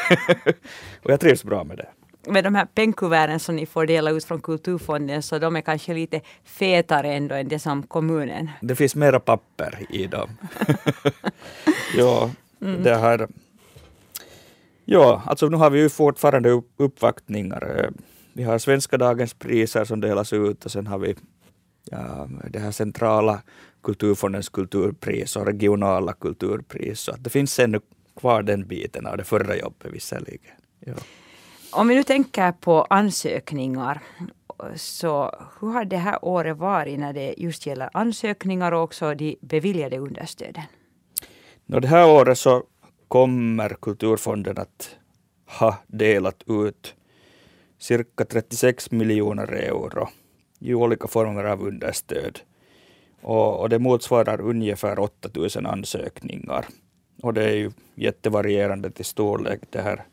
och 1.02 1.10
jag 1.10 1.20
trivs 1.20 1.44
bra 1.44 1.64
med 1.64 1.76
det. 1.76 1.88
Med 2.26 2.44
de 2.44 2.54
här 2.54 2.66
pengkuverten 2.66 3.40
som 3.40 3.56
ni 3.56 3.66
får 3.66 3.86
dela 3.86 4.10
ut 4.10 4.24
från 4.24 4.40
Kulturfonden 4.40 5.22
så 5.22 5.38
de 5.38 5.56
är 5.56 5.60
kanske 5.60 5.94
lite 5.94 6.20
fetare 6.44 7.12
ändå 7.12 7.34
än 7.34 7.48
det 7.48 7.58
som 7.58 7.82
kommunen. 7.82 8.50
Det 8.60 8.76
finns 8.76 8.94
mera 8.94 9.20
papper 9.20 9.78
i 9.90 10.06
dem. 10.06 10.30
ja, 11.96 12.30
mm. 12.60 12.82
det 12.82 12.96
här 12.96 13.28
Ja, 14.92 15.22
alltså 15.26 15.48
nu 15.48 15.56
har 15.56 15.70
vi 15.70 15.80
ju 15.80 15.88
fortfarande 15.88 16.62
uppvaktningar. 16.76 17.90
Vi 18.32 18.42
har 18.42 18.58
Svenska 18.58 18.98
dagens 18.98 19.34
priser 19.34 19.84
som 19.84 20.00
delas 20.00 20.32
ut 20.32 20.64
och 20.64 20.70
sen 20.70 20.86
har 20.86 20.98
vi 20.98 21.14
ja, 21.90 22.28
det 22.50 22.58
här 22.58 22.70
centrala 22.70 23.42
Kulturfondens 23.82 24.48
kulturpris 24.48 25.36
och 25.36 25.46
regionala 25.46 26.12
kulturpris. 26.12 27.00
Så 27.00 27.12
att 27.12 27.24
det 27.24 27.30
finns 27.30 27.58
ännu 27.58 27.80
kvar 28.16 28.42
den 28.42 28.66
biten 28.66 29.06
av 29.06 29.16
det 29.16 29.24
förra 29.24 29.56
jobbet 29.56 29.92
visserligen. 29.92 30.56
Ja. 30.78 30.94
Om 31.72 31.88
vi 31.88 31.94
nu 31.94 32.02
tänker 32.02 32.52
på 32.52 32.82
ansökningar, 32.82 34.02
så 34.76 35.46
hur 35.60 35.68
har 35.72 35.84
det 35.84 35.96
här 35.96 36.24
året 36.24 36.56
varit 36.56 36.98
när 36.98 37.12
det 37.12 37.34
just 37.36 37.66
gäller 37.66 37.90
ansökningar 37.92 38.72
och 38.72 38.82
också 38.82 39.14
de 39.14 39.36
beviljade 39.40 39.98
understöden? 39.98 40.64
No, 41.66 41.80
det 41.80 41.88
här 41.88 42.08
året 42.08 42.38
så 42.38 42.64
kommer 43.10 43.68
Kulturfonden 43.68 44.58
att 44.58 44.96
ha 45.46 45.78
delat 45.86 46.42
ut 46.46 46.94
cirka 47.78 48.24
36 48.24 48.90
miljoner 48.90 49.52
euro 49.52 50.08
i 50.58 50.74
olika 50.74 51.08
former 51.08 51.44
av 51.44 51.62
understöd. 51.62 52.40
Och, 53.22 53.60
och 53.60 53.68
det 53.68 53.78
motsvarar 53.78 54.40
ungefär 54.40 54.98
8000 54.98 55.66
ansökningar. 55.66 56.66
Och 57.22 57.34
det 57.34 57.44
är 57.44 57.54
ju 57.54 57.70
jättevarierande 57.94 58.90
till 58.90 59.04
storlek 59.04 59.60
det 59.70 59.80
här, 59.80 60.04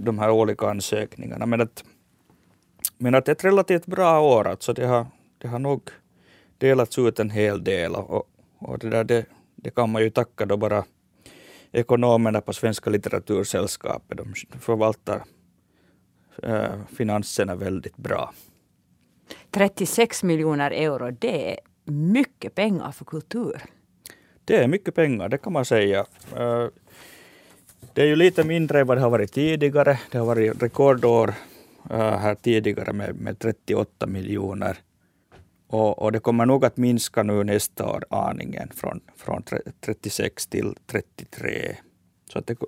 de 0.00 0.18
här 0.18 0.30
olika 0.30 0.70
ansökningarna. 0.70 1.46
Men 1.46 1.60
att, 1.60 1.84
men 2.98 3.14
att 3.14 3.28
ett 3.28 3.44
relativt 3.44 3.86
bra 3.86 4.20
år, 4.20 4.46
alltså 4.46 4.72
det 4.72 4.86
har, 4.86 5.06
det 5.38 5.48
har 5.48 5.58
nog 5.58 5.90
delats 6.58 6.98
ut 6.98 7.20
en 7.20 7.30
hel 7.30 7.64
del. 7.64 7.94
Och, 7.94 8.28
och 8.58 8.78
det, 8.78 8.90
där, 8.90 9.04
det, 9.04 9.26
det 9.56 9.70
kan 9.70 9.90
man 9.90 10.02
ju 10.02 10.10
tacka 10.10 10.46
då 10.46 10.56
bara 10.56 10.84
ekonomerna 11.72 12.40
på 12.40 12.52
Svenska 12.52 12.90
litteratursällskapet. 12.90 14.18
De 14.18 14.34
förvaltar 14.60 15.22
äh, 16.42 16.86
finanserna 16.96 17.54
väldigt 17.54 17.96
bra. 17.96 18.32
36 19.50 20.22
miljoner 20.22 20.70
euro, 20.70 21.10
det 21.10 21.52
är 21.52 21.58
mycket 21.84 22.54
pengar 22.54 22.92
för 22.92 23.04
kultur. 23.04 23.62
Det 24.44 24.56
är 24.56 24.68
mycket 24.68 24.94
pengar, 24.94 25.28
det 25.28 25.38
kan 25.38 25.52
man 25.52 25.64
säga. 25.64 26.06
Eh, 26.36 26.66
det 27.94 28.02
är 28.02 28.06
ju 28.06 28.16
lite 28.16 28.44
mindre 28.44 28.80
än 28.80 28.86
vad 28.86 28.96
det 28.96 29.00
har 29.00 29.10
varit 29.10 29.32
tidigare. 29.32 29.98
Det 30.10 30.18
har 30.18 30.26
varit 30.26 30.62
rekordår 30.62 31.34
eh, 31.90 32.18
här 32.18 32.34
tidigare 32.34 32.92
med, 32.92 33.20
med 33.20 33.38
38 33.38 34.06
miljoner. 34.06 34.78
Och, 35.72 36.02
och, 36.02 36.12
det 36.12 36.20
kommer 36.20 36.46
nog 36.46 36.64
att 36.64 36.76
minska 36.76 37.22
nu 37.22 37.44
nästa 37.44 37.86
år 37.86 38.04
aningen 38.10 38.68
från, 38.74 39.00
från 39.16 39.42
36 39.80 40.46
till 40.46 40.74
33. 40.86 41.76
Så 42.32 42.40
det, 42.40 42.58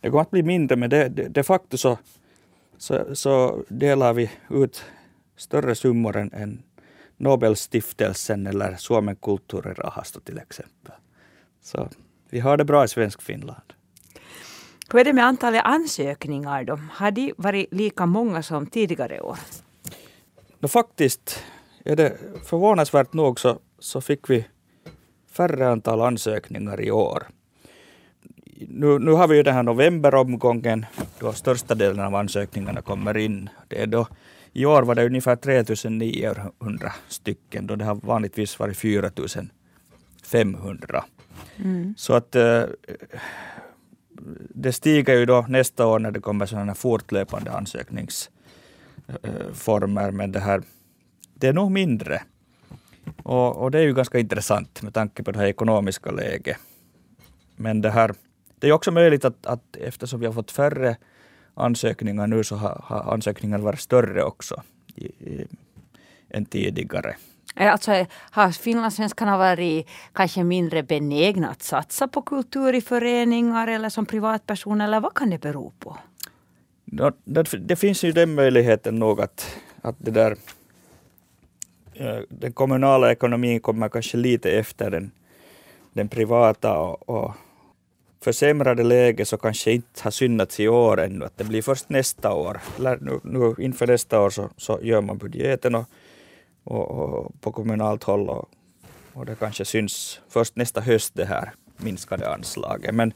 det 0.00 0.10
kommer 0.10 0.22
att 0.22 0.30
bli 0.30 0.42
mindre, 0.42 0.76
men 0.76 0.90
det, 0.90 1.08
de, 1.08 1.28
de 1.28 1.42
facto 1.42 1.78
så, 1.78 1.98
så, 2.78 3.14
så 3.14 3.64
delar 3.68 4.12
vi 4.12 4.30
ut 4.50 4.84
större 5.36 5.74
summor 5.74 6.16
än, 6.16 6.32
än 6.32 6.62
Nobelstiftelsen 7.16 8.46
eller 8.46 8.76
Suomen 8.76 9.16
kulturrahasto 9.16 10.20
till 10.20 10.38
exempel. 10.38 10.92
Så 11.62 11.88
vi 12.30 12.40
har 12.40 12.56
det 12.56 12.64
bra 12.64 12.84
i 12.84 12.88
svensk 12.88 13.22
Finland. 13.22 13.72
Hur 14.92 15.00
är 15.00 15.04
det 15.04 15.12
med 15.12 15.24
antalet 15.24 15.62
ansökningar 15.64 16.64
då? 16.64 16.80
Har 16.92 17.10
de 17.10 17.34
varit 17.36 17.74
lika 17.74 18.06
många 18.06 18.42
som 18.42 18.66
tidigare 18.66 19.20
år? 19.20 19.38
No, 20.58 20.68
faktiskt 20.68 21.44
är 21.84 21.96
det 21.96 22.16
förvånansvärt 22.44 23.12
nog 23.12 23.40
så, 23.40 23.58
så 23.78 24.00
fick 24.00 24.30
vi 24.30 24.46
färre 25.30 25.68
antal 25.68 26.00
ansökningar 26.00 26.80
i 26.80 26.90
år. 26.90 27.26
Nu, 28.68 28.98
nu 28.98 29.10
har 29.10 29.28
vi 29.28 29.36
ju 29.36 29.42
den 29.42 29.54
här 29.54 29.62
novemberomgången 29.62 30.86
då 31.18 31.32
största 31.32 31.74
delen 31.74 32.00
av 32.00 32.14
ansökningarna 32.14 32.82
kommer 32.82 33.16
in. 33.16 33.48
Det 33.68 33.82
är 33.82 33.86
då, 33.86 34.06
I 34.52 34.64
år 34.64 34.82
var 34.82 34.94
det 34.94 35.06
ungefär 35.06 35.36
3900 35.36 36.92
stycken 37.08 37.66
då 37.66 37.76
det 37.76 37.84
har 37.84 37.94
vanligtvis 37.94 38.58
varit 38.58 38.76
4500. 38.76 41.04
Mm. 41.56 41.94
Så 41.96 42.14
att 42.14 42.36
eh, 42.36 42.62
det 44.54 44.72
stiger 44.72 45.18
ju 45.18 45.26
då 45.26 45.46
nästa 45.48 45.86
år 45.86 45.98
när 45.98 46.10
det 46.10 46.20
kommer 46.20 46.46
sådana 46.46 46.74
fortlöpande 46.74 47.52
ansökningsformer. 47.52 50.10
Men 50.10 50.32
det 50.32 50.40
här 50.40 50.62
det 51.40 51.48
är 51.48 51.52
nog 51.52 51.70
mindre. 51.70 52.22
Och, 53.22 53.56
och, 53.56 53.70
det 53.70 53.78
är 53.78 53.82
ju 53.82 53.94
ganska 53.94 54.18
intressant 54.18 54.82
med 54.82 54.94
tanke 54.94 55.22
på 55.22 55.32
det 55.32 55.38
här 55.38 55.46
ekonomiska 55.46 56.10
läget. 56.10 56.56
Men 57.56 57.80
det 57.80 57.90
här, 57.90 58.14
det 58.58 58.68
är 58.68 58.72
också 58.72 58.90
möjligt 58.90 59.24
att, 59.24 59.46
att 59.46 59.76
eftersom 59.76 60.20
vi 60.20 60.26
har 60.26 60.32
fått 60.32 60.50
färre 60.50 60.96
ansökningar 61.54 62.26
nu 62.26 62.44
så 62.44 62.56
har, 62.56 62.80
har 62.84 63.12
ansökningarna 63.12 63.64
varit 63.64 63.80
större 63.80 64.24
också 64.24 64.62
i, 64.94 65.04
i, 65.04 65.46
än 66.30 66.44
tidigare. 66.44 67.16
Alltså, 67.56 68.06
har 68.12 68.50
finlandssvenskarna 68.50 69.38
varit 69.38 69.88
kanske 70.12 70.44
mindre 70.44 70.82
benägna 70.82 71.50
att 71.50 71.62
satsa 71.62 72.08
på 72.08 72.22
kultur 72.22 72.74
i 72.74 72.80
föreningar 72.80 73.68
eller 73.68 73.88
som 73.88 74.06
privatpersoner 74.06 74.84
eller 74.84 75.00
vad 75.00 75.14
kan 75.14 75.30
det 75.30 75.38
bero 75.38 75.72
på? 75.78 75.98
Det, 77.58 77.76
finns 77.76 78.04
ju 78.04 78.12
den 78.12 78.34
möjligheten 78.34 78.98
nog 78.98 79.20
att, 79.20 79.56
att 79.82 79.96
det 79.98 80.10
där 80.10 80.36
Eh, 82.00 82.20
den 82.28 82.52
kommunala 82.52 83.12
ekonomin 83.12 83.60
kommer 83.60 83.88
kanske 83.88 84.16
lite 84.16 84.50
efter 84.50 84.90
den, 84.90 85.10
den 85.92 86.08
privata 86.08 86.78
och, 86.78 87.08
och 87.08 87.34
försämrade 88.24 88.82
läge 88.82 89.24
så 89.24 89.36
kanske 89.36 89.72
inte 89.72 90.02
har 90.02 90.10
synnats 90.10 90.60
i 90.60 90.68
år 90.68 91.00
ännu. 91.00 91.24
Att 91.24 91.38
det 91.38 91.44
blir 91.44 91.62
först 91.62 91.88
nästa 91.88 92.32
år. 92.32 92.60
Nu, 93.00 93.20
nu 93.22 93.54
inför 93.58 93.86
nästa 93.86 94.20
år 94.20 94.30
så, 94.30 94.50
så 94.56 94.78
gör 94.82 95.00
man 95.00 95.18
budgeten 95.18 95.74
och, 95.74 95.84
och, 96.64 96.90
och 96.90 97.40
på 97.40 97.52
kommunalt 97.52 98.04
håll 98.04 98.28
och, 98.28 98.50
och 99.12 99.26
det 99.26 99.34
kanske 99.34 99.64
syns 99.64 100.20
först 100.28 100.56
nästa 100.56 100.80
höst 100.80 101.14
det 101.14 101.24
här 101.24 101.52
minskade 101.76 102.34
anslaget. 102.34 102.94
Men, 102.94 103.12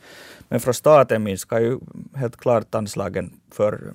men 0.48 0.60
från 0.60 0.74
staten 0.74 1.22
minskar 1.22 1.60
ju 1.60 1.78
helt 2.14 2.36
klart 2.36 2.74
anslagen 2.74 3.32
för 3.50 3.92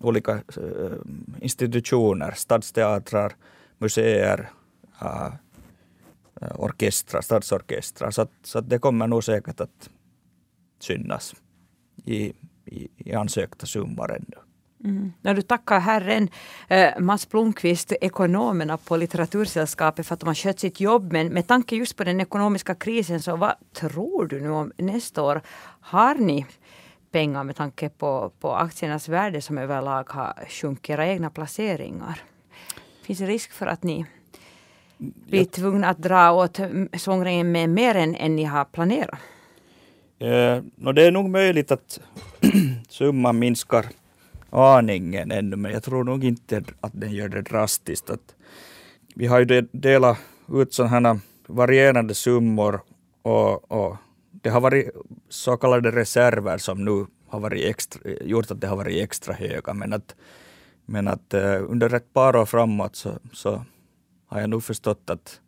olika 0.00 0.32
eh, 0.32 0.92
institutioner, 1.40 2.32
stadsteatrar, 2.36 3.32
museer, 3.82 4.50
äh, 5.02 5.32
orkestrar, 6.54 7.20
stadsorkestrar. 7.20 8.10
Så, 8.10 8.22
att, 8.22 8.32
så 8.42 8.58
att 8.58 8.68
det 8.68 8.78
kommer 8.78 9.06
nog 9.06 9.24
säkert 9.24 9.60
att 9.60 9.90
synas 10.80 11.34
i, 12.04 12.32
i, 12.64 12.88
i 12.96 13.14
ansökta 13.14 13.66
summor 13.66 14.12
ändå. 14.12 14.38
Mm. 14.84 15.12
När 15.20 15.34
du 15.34 15.42
tackar 15.42 15.80
Herren, 15.80 16.28
eh, 16.68 16.98
Mats 16.98 17.28
Blomqvist, 17.28 17.92
ekonomerna 18.00 18.76
på 18.76 18.96
Litteratursällskapet 18.96 20.06
för 20.06 20.14
att 20.14 20.20
de 20.20 20.26
har 20.26 20.34
skött 20.34 20.60
sitt 20.60 20.80
jobb. 20.80 21.12
Men 21.12 21.28
med 21.28 21.46
tanke 21.46 21.76
just 21.76 21.96
på 21.96 22.04
den 22.04 22.20
ekonomiska 22.20 22.74
krisen, 22.74 23.22
så 23.22 23.36
vad 23.36 23.54
tror 23.72 24.26
du 24.26 24.40
nu 24.40 24.50
om 24.50 24.72
nästa 24.76 25.22
år? 25.22 25.40
Har 25.80 26.14
ni 26.14 26.46
pengar 27.10 27.44
med 27.44 27.56
tanke 27.56 27.88
på, 27.88 28.32
på 28.40 28.54
aktiernas 28.54 29.08
värde 29.08 29.40
som 29.40 29.58
överlag 29.58 30.10
har 30.10 30.44
sjunkit, 30.48 30.90
era 30.90 31.06
egna 31.06 31.30
placeringar? 31.30 32.22
Finns 33.02 33.18
det 33.18 33.26
risk 33.26 33.52
för 33.52 33.66
att 33.66 33.82
ni 33.82 34.06
blir 34.98 35.44
tvungna 35.44 35.88
att 35.88 35.98
dra 35.98 36.32
åt 36.32 36.60
svångremmen 36.98 37.52
med 37.52 37.70
mer 37.70 37.94
än, 37.94 38.14
än 38.14 38.36
ni 38.36 38.44
har 38.44 38.64
planerat? 38.64 39.18
Eh, 40.18 40.62
no, 40.76 40.92
det 40.92 41.02
är 41.02 41.10
nog 41.10 41.30
möjligt 41.30 41.70
att 41.70 42.00
summan 42.88 43.38
minskar 43.38 43.86
aningen 44.50 45.30
ännu, 45.30 45.56
men 45.56 45.72
jag 45.72 45.82
tror 45.82 46.04
nog 46.04 46.24
inte 46.24 46.64
att 46.80 46.92
den 46.94 47.12
gör 47.12 47.28
det 47.28 47.42
drastiskt. 47.42 48.10
Att 48.10 48.34
vi 49.14 49.26
har 49.26 49.38
ju 49.38 49.68
delat 49.72 50.18
ut 50.52 50.74
sådana 50.74 51.20
varierande 51.46 52.14
summor 52.14 52.80
och, 53.22 53.72
och, 53.72 53.96
det 54.30 54.50
har 54.50 54.60
varit 54.60 54.90
så 55.28 55.56
kallade 55.56 55.90
reserver 55.90 56.58
som 56.58 56.84
nu 56.84 57.06
har 57.28 57.40
varit 57.40 57.64
extra, 57.64 58.10
gjort 58.20 58.50
att 58.50 58.60
det 58.60 58.66
har 58.66 58.76
varit 58.76 59.02
extra 59.02 59.34
höga. 59.34 59.74
Men 59.74 59.92
att 59.92 60.14
men 60.86 61.08
att 61.08 61.34
eh, 61.34 61.62
under 61.68 61.94
ett 61.94 62.12
par 62.12 62.36
år 62.36 62.46
framåt 62.46 62.96
så, 62.96 63.18
så 63.32 63.64
har 64.26 64.40
jag 64.40 64.50
nog 64.50 64.64
förstått 64.64 65.10
att, 65.10 65.40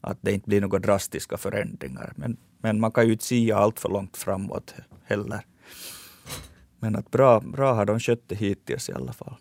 att 0.00 0.18
det 0.20 0.32
inte 0.32 0.48
blir 0.48 0.60
några 0.60 0.78
drastiska 0.78 1.36
förändringar. 1.36 2.12
Men, 2.16 2.36
men 2.58 2.80
man 2.80 2.92
kan 2.92 3.06
ju 3.06 3.12
inte 3.12 3.24
sia 3.24 3.56
allt 3.56 3.80
för 3.80 3.88
långt 3.88 4.16
framåt 4.16 4.74
heller. 5.04 5.46
Men 6.78 6.96
att 6.96 7.10
bra, 7.10 7.40
bra 7.40 7.72
har 7.72 7.84
de 7.84 8.00
skött 8.00 8.22
det 8.26 8.34
hittills 8.34 8.88
i 8.88 8.92
alla 8.92 9.12
fall. 9.12 9.34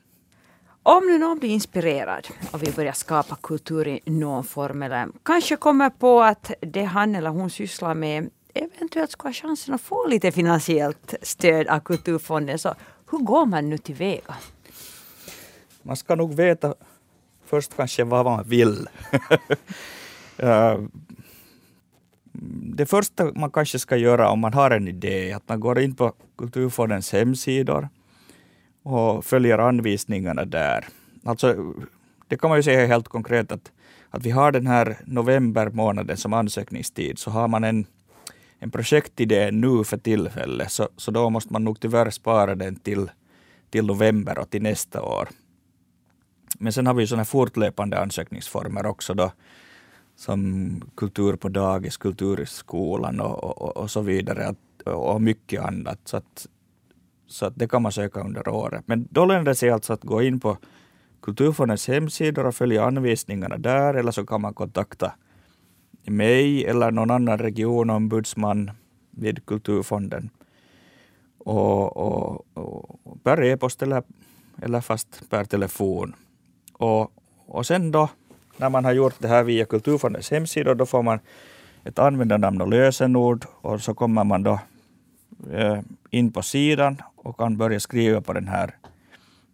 Om 0.83 1.07
nu 1.07 1.17
någon 1.17 1.39
blir 1.39 1.49
inspirerad 1.49 2.27
och 2.51 2.63
vill 2.63 2.73
börja 2.73 2.93
skapa 2.93 3.35
kultur 3.35 3.87
i 3.87 4.01
någon 4.05 4.43
form 4.43 4.83
eller 4.83 5.07
kanske 5.23 5.55
kommer 5.55 5.89
på 5.89 6.21
att 6.21 6.51
det 6.61 6.83
han 6.83 7.15
eller 7.15 7.29
hon 7.29 7.49
sysslar 7.49 7.93
med 7.93 8.29
eventuellt 8.53 9.11
ska 9.11 9.27
ha 9.27 9.33
chansen 9.33 9.73
att 9.73 9.81
få 9.81 10.07
lite 10.07 10.31
finansiellt 10.31 11.13
stöd 11.21 11.67
av 11.67 11.79
Kulturfonden. 11.79 12.59
Så 12.59 12.75
hur 13.11 13.17
går 13.17 13.45
man 13.45 13.69
nu 13.69 13.77
tillväga? 13.77 14.35
Man 15.83 15.95
ska 15.95 16.15
nog 16.15 16.33
veta 16.33 16.75
först 17.45 17.75
kanske 17.75 18.03
vad 18.03 18.25
man 18.25 18.43
vill. 18.47 18.87
det 22.75 22.85
första 22.85 23.31
man 23.35 23.51
kanske 23.51 23.79
ska 23.79 23.97
göra 23.97 24.29
om 24.29 24.39
man 24.39 24.53
har 24.53 24.71
en 24.71 24.87
idé 24.87 25.31
är 25.31 25.35
att 25.35 25.49
man 25.49 25.59
går 25.59 25.79
in 25.79 25.95
på 25.95 26.13
Kulturfondens 26.37 27.11
hemsidor 27.11 27.89
och 28.83 29.25
följer 29.25 29.57
anvisningarna 29.57 30.45
där. 30.45 30.87
Alltså, 31.23 31.73
det 32.27 32.37
kan 32.37 32.49
man 32.49 32.59
ju 32.59 32.63
säga 32.63 32.87
helt 32.87 33.07
konkret 33.07 33.51
att, 33.51 33.71
att 34.09 34.25
vi 34.25 34.31
har 34.31 34.51
den 34.51 34.67
här 34.67 34.97
november 35.05 35.69
månaden 35.69 36.17
som 36.17 36.33
ansökningstid, 36.33 37.19
så 37.19 37.31
har 37.31 37.47
man 37.47 37.63
en, 37.63 37.85
en 38.59 38.71
projektidé 38.71 39.51
nu 39.51 39.83
för 39.83 39.97
tillfället, 39.97 40.71
så, 40.71 40.89
så 40.97 41.11
då 41.11 41.29
måste 41.29 41.53
man 41.53 41.63
nog 41.63 41.79
tyvärr 41.79 42.09
spara 42.09 42.55
den 42.55 42.75
till, 42.75 43.11
till 43.69 43.85
november 43.85 44.39
och 44.39 44.49
till 44.49 44.61
nästa 44.61 45.01
år. 45.01 45.29
Men 46.59 46.73
sen 46.73 46.87
har 46.87 46.93
vi 46.93 47.07
sådana 47.07 47.25
fortlöpande 47.25 47.99
ansökningsformer 47.99 48.85
också 48.85 49.13
då, 49.13 49.31
som 50.15 50.81
kultur 50.95 51.35
på 51.35 51.49
dagis, 51.49 51.97
kultur 51.97 52.39
i 52.39 52.45
skolan 52.45 53.19
och, 53.19 53.43
och, 53.43 53.77
och 53.77 53.91
så 53.91 54.01
vidare 54.01 54.55
och 54.85 55.21
mycket 55.21 55.61
annat. 55.61 55.99
Så, 56.05 56.17
att, 56.17 56.47
så 57.27 57.45
att 57.45 57.53
det 57.55 57.67
kan 57.67 57.81
man 57.81 57.91
söka 57.91 58.19
under 58.19 58.47
året. 58.47 58.83
Men 58.87 59.07
då 59.11 59.25
lönar 59.25 59.43
det 59.43 59.55
sig 59.55 59.69
alltså 59.69 59.93
att 59.93 60.03
gå 60.03 60.21
in 60.21 60.39
på 60.39 60.57
Kulturfondens 61.21 61.87
hemsidor 61.87 62.45
och 62.45 62.55
följa 62.55 62.85
anvisningarna 62.85 63.57
där 63.57 63.93
eller 63.93 64.11
så 64.11 64.25
kan 64.25 64.41
man 64.41 64.53
kontakta 64.53 65.13
mig 66.05 66.65
eller 66.65 66.91
någon 66.91 67.11
annan 67.11 67.37
regionombudsman 67.37 68.71
vid 69.11 69.45
Kulturfonden 69.45 70.29
och, 71.37 71.97
och, 71.97 72.45
och 72.53 73.23
per 73.23 73.43
e-post 73.43 73.81
eller, 73.81 74.03
eller 74.61 74.81
fast 74.81 75.29
per 75.29 75.43
telefon. 75.43 76.15
Och, 76.81 77.11
och 77.45 77.65
sen 77.65 77.91
då, 77.91 78.09
när 78.57 78.69
man 78.69 78.85
har 78.85 78.91
gjort 78.91 79.15
det 79.19 79.27
här 79.27 79.43
via 79.43 79.65
Kulturfondens 79.65 80.31
hemsida, 80.31 80.73
då 80.73 80.85
får 80.85 81.03
man 81.03 81.19
ett 81.83 81.99
användarnamn 81.99 82.61
och 82.61 82.67
lösenord 82.67 83.45
och 83.61 83.81
så 83.81 83.93
kommer 83.93 84.23
man 84.23 84.43
då 84.43 84.59
eh, 85.51 85.79
in 86.09 86.31
på 86.31 86.41
sidan 86.41 87.01
och 87.15 87.37
kan 87.37 87.57
börja 87.57 87.79
skriva 87.79 88.21
på 88.21 88.33
den 88.33 88.47
här, 88.47 88.75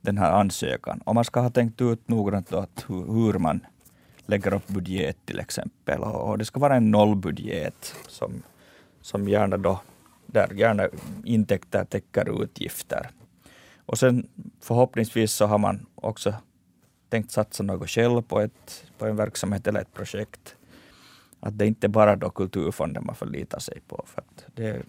den 0.02 0.18
här 0.18 0.32
ansökan. 0.32 1.02
Och 1.06 1.16
man 1.16 1.26
ska 1.26 1.40
ha 1.40 1.50
tänkt 1.50 1.82
ut 1.82 2.10
noggrant 2.10 2.50
då 2.50 2.58
att 2.58 2.86
hur, 2.88 3.40
man 3.40 3.60
lägger 4.26 4.54
upp 4.54 4.68
budget 4.68 5.18
till 5.26 5.40
exempel. 5.40 6.00
Och 6.00 6.38
det 6.38 6.46
ska 6.46 6.60
vara 6.60 6.76
en 6.76 6.92
nollbudget 6.92 7.96
som, 8.08 8.44
som 9.02 9.28
gärna 9.28 9.58
då, 9.58 9.80
där 10.26 10.54
gärna 10.54 10.90
intäkter 11.24 11.86
täcker 11.86 12.44
utgifter. 12.44 13.10
Och 13.86 13.98
sen 13.98 14.28
förhoppningsvis 14.62 15.32
så 15.32 15.46
har 15.46 15.58
man 15.58 15.86
också 15.96 16.34
tänkt 17.10 17.32
satsa 17.32 17.64
något 17.64 17.90
själv 17.90 18.22
på, 18.22 18.40
ett, 18.40 18.84
på 18.98 19.06
en 19.06 19.16
verksamhet 19.16 19.68
eller 19.68 19.82
ett 19.82 19.94
projekt. 19.94 20.56
Att 21.40 21.58
det 21.58 21.68
inte 21.68 21.88
bara 21.88 22.16
då 22.16 22.30
Kulturfonden 22.30 23.06
man 23.06 23.16
förlitar 23.16 23.60
sig 23.60 23.82
på. 23.88 24.06
För 24.08 24.22
att 24.22 24.46
det, 24.56 24.82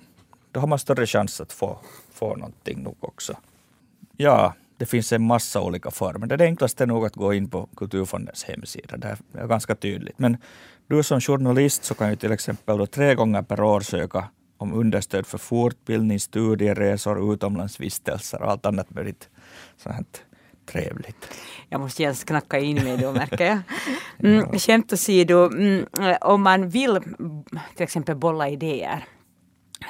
då 0.53 0.61
har 0.61 0.67
man 0.67 0.79
större 0.79 1.07
chans 1.07 1.41
att 1.41 1.53
få, 1.53 1.79
få 2.11 2.37
någonting 2.37 2.83
nog 2.83 2.97
också. 3.01 3.37
Ja, 4.17 4.55
det 4.77 4.87
finns 4.87 5.13
en 5.13 5.23
massa 5.23 5.61
olika 5.61 5.91
former. 5.91 6.27
Det 6.27 6.45
enklaste 6.45 6.85
är 6.85 6.87
nog 6.87 7.07
att 7.07 7.15
gå 7.15 7.35
in 7.35 7.51
på 7.51 7.69
Kulturfondens 7.77 8.45
hemsida. 8.45 8.97
Det 8.97 9.17
är 9.33 9.47
ganska 9.47 9.75
tydligt. 9.75 10.19
Men 10.19 10.37
du 10.87 11.03
som 11.03 11.21
journalist 11.21 11.85
så 11.85 11.95
kan 11.95 12.11
ju 12.11 12.17
till 12.17 12.33
exempel 12.33 12.79
då 12.79 12.87
tre 12.87 13.15
gånger 13.15 13.43
per 13.43 13.61
år 13.61 13.81
söka 13.81 14.29
om 14.57 14.73
understöd 14.73 15.27
för 15.27 15.39
fortbildning, 15.39 16.21
studieresor, 16.21 17.33
utomlandsvistelser 17.33 18.43
och 18.43 18.51
allt 18.51 18.67
annat 18.67 18.91
möjligt 18.91 19.29
sånt 19.77 20.23
trevligt. 20.73 21.35
Jag 21.69 21.81
måste 21.81 22.03
genast 22.03 22.25
knacka 22.25 22.59
in 22.59 22.85
mig 22.85 22.97
då 22.97 23.13
märker 23.13 23.45
jag. 23.47 23.59
Mm, 24.19 24.59
skämt 24.59 24.93
åsido, 24.93 25.51
mm, 25.53 25.87
om 26.21 26.43
man 26.43 26.69
vill 26.69 27.01
till 27.75 27.85
exempel 27.85 28.17
bolla 28.17 28.49
idéer 28.49 29.05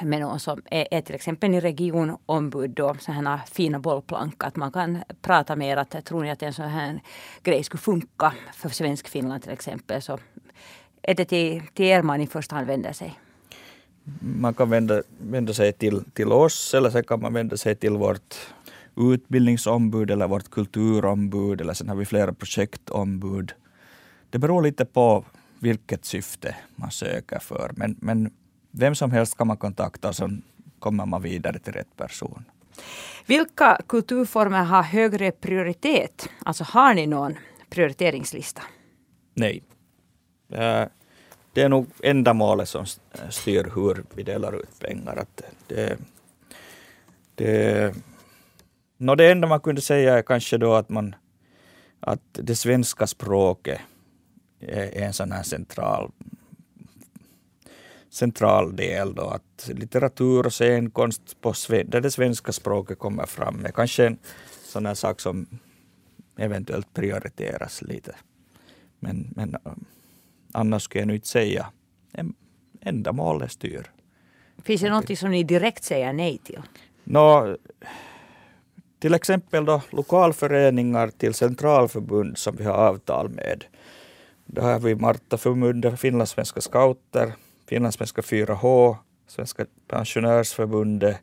med 0.01 0.19
någon 0.19 0.39
som 0.39 0.61
är, 0.71 0.87
är 0.91 1.01
till 1.01 1.15
exempel 1.15 1.53
i 1.53 1.59
regionombud 1.59 2.69
då, 2.69 2.95
sådana 2.99 3.41
fina 3.51 3.79
bollplank, 3.79 4.43
att 4.43 4.55
man 4.55 4.71
kan 4.71 5.03
prata 5.21 5.55
mer 5.55 5.77
att 5.77 6.05
tror 6.05 6.23
ni 6.23 6.31
att 6.31 6.43
en 6.43 6.53
sån 6.53 6.69
här 6.69 7.01
grej 7.43 7.63
skulle 7.63 7.81
funka 7.81 8.33
för 8.53 8.69
svensk 8.69 9.07
Finland 9.07 9.43
till 9.43 9.51
exempel 9.51 10.01
så 10.01 10.19
är 11.01 11.15
det 11.15 11.25
till, 11.25 11.61
till 11.73 11.85
er 11.85 12.01
man 12.01 12.21
i 12.21 12.27
första 12.27 12.55
hand 12.55 12.67
vänder 12.67 12.93
sig? 12.93 13.19
Man 14.21 14.53
kan 14.53 14.69
vända, 14.69 15.01
vända 15.17 15.53
sig 15.53 15.73
till, 15.73 16.03
till 16.13 16.31
oss 16.31 16.73
eller 16.73 16.89
så 16.89 17.03
kan 17.03 17.21
man 17.21 17.33
vända 17.33 17.57
sig 17.57 17.75
till 17.75 17.97
vårt 17.97 18.35
utbildningsombud 18.99 20.11
eller 20.11 20.27
vårt 20.27 20.49
kulturombud 20.49 21.61
eller 21.61 21.73
sen 21.73 21.89
har 21.89 21.95
vi 21.95 22.05
flera 22.05 22.33
projektombud. 22.33 23.53
Det 24.29 24.39
beror 24.39 24.61
lite 24.61 24.85
på 24.85 25.25
vilket 25.59 26.05
syfte 26.05 26.55
man 26.75 26.91
söker 26.91 27.39
för. 27.39 27.71
Men, 27.75 27.95
men 27.99 28.31
vem 28.71 28.95
som 28.95 29.11
helst 29.11 29.37
kan 29.37 29.47
man 29.47 29.57
kontakta 29.57 30.13
så 30.13 30.29
kommer 30.79 31.05
man 31.05 31.21
vidare 31.21 31.59
till 31.59 31.73
rätt 31.73 31.97
person. 31.97 32.45
Vilka 33.25 33.81
kulturformer 33.87 34.63
har 34.63 34.83
högre 34.83 35.31
prioritet? 35.31 36.29
Alltså 36.45 36.63
har 36.63 36.93
ni 36.93 37.07
någon 37.07 37.35
prioriteringslista? 37.69 38.61
Nej. 39.33 39.63
Det 41.53 41.61
är 41.61 41.69
nog 41.69 41.87
ändamålet 42.03 42.69
som 42.69 42.85
styr 43.29 43.71
hur 43.75 44.03
vi 44.15 44.23
delar 44.23 44.59
ut 44.59 44.79
pengar. 44.79 45.15
Att 45.17 45.41
det, 45.67 45.97
det, 47.35 47.95
no 48.99 49.15
det 49.15 49.31
enda 49.31 49.47
man 49.47 49.59
kunde 49.59 49.81
säga 49.81 50.17
är 50.17 50.21
kanske 50.21 50.57
då 50.57 50.73
att, 50.73 50.89
man, 50.89 51.15
att 51.99 52.21
det 52.31 52.55
svenska 52.55 53.07
språket 53.07 53.79
är 54.59 55.01
en 55.01 55.13
sån 55.13 55.31
här 55.31 55.43
central 55.43 56.11
central 58.09 58.75
del 58.75 59.15
då 59.15 59.27
att 59.27 59.69
litteratur 59.73 60.45
och 60.45 60.53
scenkonst 60.53 61.41
på 61.41 61.53
där 61.85 62.01
det 62.01 62.11
svenska 62.11 62.51
språket 62.51 62.99
kommer 62.99 63.25
fram 63.25 63.65
är 63.65 63.71
kanske 63.71 64.05
en 64.05 64.17
sån 64.63 64.85
här 64.85 64.93
sak 64.93 65.19
som 65.19 65.47
eventuellt 66.37 66.93
prioriteras 66.93 67.81
lite. 67.81 68.15
Men, 68.99 69.33
men 69.35 69.55
annars 70.51 70.83
skulle 70.83 71.01
jag 71.01 71.07
nu 71.07 71.15
inte 71.15 71.27
säga 71.27 71.71
ändamålet 72.81 73.51
styr. 73.51 73.91
Finns 74.63 74.81
det 74.81 74.89
något 74.89 75.19
som 75.19 75.31
ni 75.31 75.43
direkt 75.43 75.83
säger 75.83 76.13
nej 76.13 76.37
till? 76.37 76.61
Nå, 77.03 77.57
till 78.99 79.13
exempel 79.13 79.65
då 79.65 79.81
lokalföreningar 79.89 81.07
till 81.07 81.33
centralförbund 81.33 82.37
som 82.37 82.55
vi 82.55 82.63
har 82.63 82.73
avtal 82.73 83.29
med. 83.29 83.65
Då 84.45 84.61
har 84.61 84.79
vi 84.79 84.95
Martaförbundet, 84.95 85.99
Finlandssvenska 85.99 86.61
scouter, 86.61 87.33
Finlandssvenska 87.67 88.21
4H, 88.21 88.97
Svenska 89.27 89.65
pensionärsförbundet, 89.87 91.17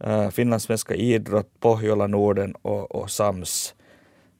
eh, 0.00 0.30
Finlandssvenska 0.30 0.94
idrott, 0.94 1.60
Pohjola 1.60 2.06
Norden 2.06 2.54
och, 2.54 2.94
och 2.94 3.10
SAMS, 3.10 3.74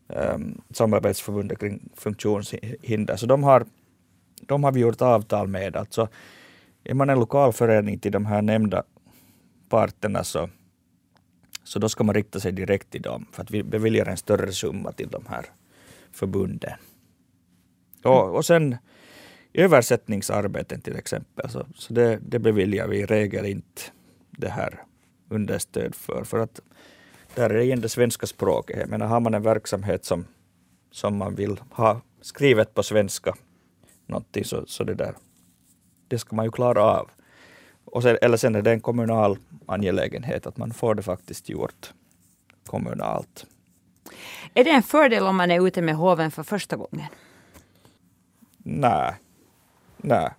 ehm, 0.08 0.60
samarbetsförbundet 0.70 1.58
kring 1.58 1.88
funktionshinder. 1.94 3.16
Så 3.16 3.26
de 3.26 3.42
har, 3.42 3.64
de 4.40 4.64
har 4.64 4.72
vi 4.72 4.80
gjort 4.80 5.02
avtal 5.02 5.48
med. 5.48 5.76
Alltså, 5.76 6.08
är 6.84 6.94
man 6.94 7.10
en 7.10 7.20
lokalförening 7.20 7.98
till 7.98 8.12
de 8.12 8.26
här 8.26 8.42
nämnda 8.42 8.82
parterna 9.68 10.24
så, 10.24 10.48
så 11.68 11.78
då 11.78 11.88
ska 11.88 12.04
man 12.04 12.14
rikta 12.14 12.40
sig 12.40 12.52
direkt 12.52 12.90
till 12.90 13.02
dem 13.02 13.26
för 13.33 13.42
att 13.42 13.50
vi 13.50 13.62
beviljar 13.62 14.07
en 14.07 14.16
större 14.16 14.52
summa 14.52 14.92
till 14.92 15.09
de 15.09 15.26
här 15.28 15.46
förbunden. 16.12 16.72
Och, 18.04 18.37
och 18.37 18.44
sen 18.44 18.76
översättningsarbeten 19.52 20.81
till 20.81 20.96
exempel, 20.96 21.50
så, 21.50 21.66
så 21.74 21.94
det, 21.94 22.18
det 22.22 22.38
beviljar 22.38 22.88
vi 22.88 22.98
i 22.98 23.07
regel 23.07 23.46
inte 23.46 23.83
det 24.31 24.48
här 24.48 24.83
understöd 25.28 25.94
för. 25.94 26.24
För 26.24 26.38
att 26.38 26.61
där 27.35 27.50
är 27.50 27.54
det 27.54 27.64
igen 27.64 27.81
det 27.81 27.88
svenska 27.88 28.26
språket. 28.26 28.78
Jag 28.81 28.88
menar, 28.88 29.07
har 29.07 29.20
man 29.20 29.35
en 29.35 29.42
verksamhet 29.42 30.04
som, 30.04 30.26
som 30.90 31.16
man 31.16 31.35
vill 31.35 31.61
ha 31.70 32.00
skrivet 32.20 32.74
på 32.74 32.83
svenska, 32.83 33.35
någonting, 34.07 34.44
så, 34.44 34.66
så 34.66 34.85
det 34.85 34.94
där, 34.94 35.14
det 36.09 36.18
ska 36.18 36.37
man 36.37 36.44
ju 36.44 36.50
klara 36.50 36.83
av. 36.83 37.11
Och 37.92 38.03
sen, 38.03 38.18
eller 38.22 38.37
sen 38.37 38.55
är 38.55 38.62
det 38.62 38.70
en 38.70 38.81
kommunal 38.81 39.38
angelägenhet 39.66 40.46
att 40.46 40.57
man 40.57 40.72
får 40.72 40.94
det 40.94 41.03
faktiskt 41.03 41.48
gjort 41.48 41.92
kommunalt. 42.66 43.46
Är 44.55 44.64
det 44.64 44.70
en 44.70 44.83
fördel 44.83 45.27
om 45.27 45.37
man 45.37 45.51
är 45.51 45.66
ute 45.66 45.83
med 45.83 45.94
hoven 45.94 46.31
för 46.31 46.42
första 46.42 46.77
gången? 46.77 47.07
Nej, 48.59 49.14
Nej. 50.03 50.31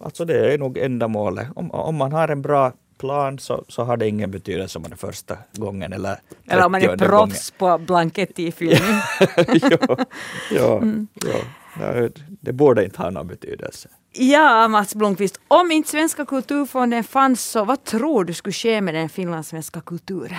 Alltså 0.00 0.24
det 0.24 0.54
är 0.54 0.58
nog 0.58 0.78
ändamålet. 0.78 1.48
Om, 1.54 1.70
om 1.70 1.96
man 1.96 2.12
har 2.12 2.28
en 2.28 2.42
bra 2.42 2.72
plan 2.98 3.38
så, 3.38 3.64
så 3.68 3.84
har 3.84 3.96
det 3.96 4.08
ingen 4.08 4.30
betydelse 4.30 4.78
om 4.78 4.82
man 4.82 4.92
är 4.92 4.96
första 4.96 5.38
gången 5.52 5.92
eller 5.92 6.18
Eller 6.48 6.66
om 6.66 6.72
man 6.72 6.82
är 6.82 6.96
proffs 6.96 7.50
på 7.50 7.78
blankettifyllning. 7.78 8.80
ja, 9.46 9.96
ja, 10.50 10.76
mm. 10.76 11.06
ja. 11.14 11.38
Det 12.40 12.52
borde 12.52 12.84
inte 12.84 13.02
ha 13.02 13.10
någon 13.10 13.26
betydelse. 13.26 13.88
Ja, 14.12 14.68
Mats 14.68 14.94
Blomqvist, 14.94 15.40
om 15.48 15.70
inte 15.70 15.90
Svenska 15.90 16.26
kulturfonden 16.26 17.04
fanns 17.04 17.44
så 17.44 17.64
vad 17.64 17.84
tror 17.84 18.24
du 18.24 18.34
skulle 18.34 18.52
ske 18.52 18.80
med 18.80 18.94
den 18.94 19.08
finlandssvenska 19.08 19.80
kulturen? 19.80 20.38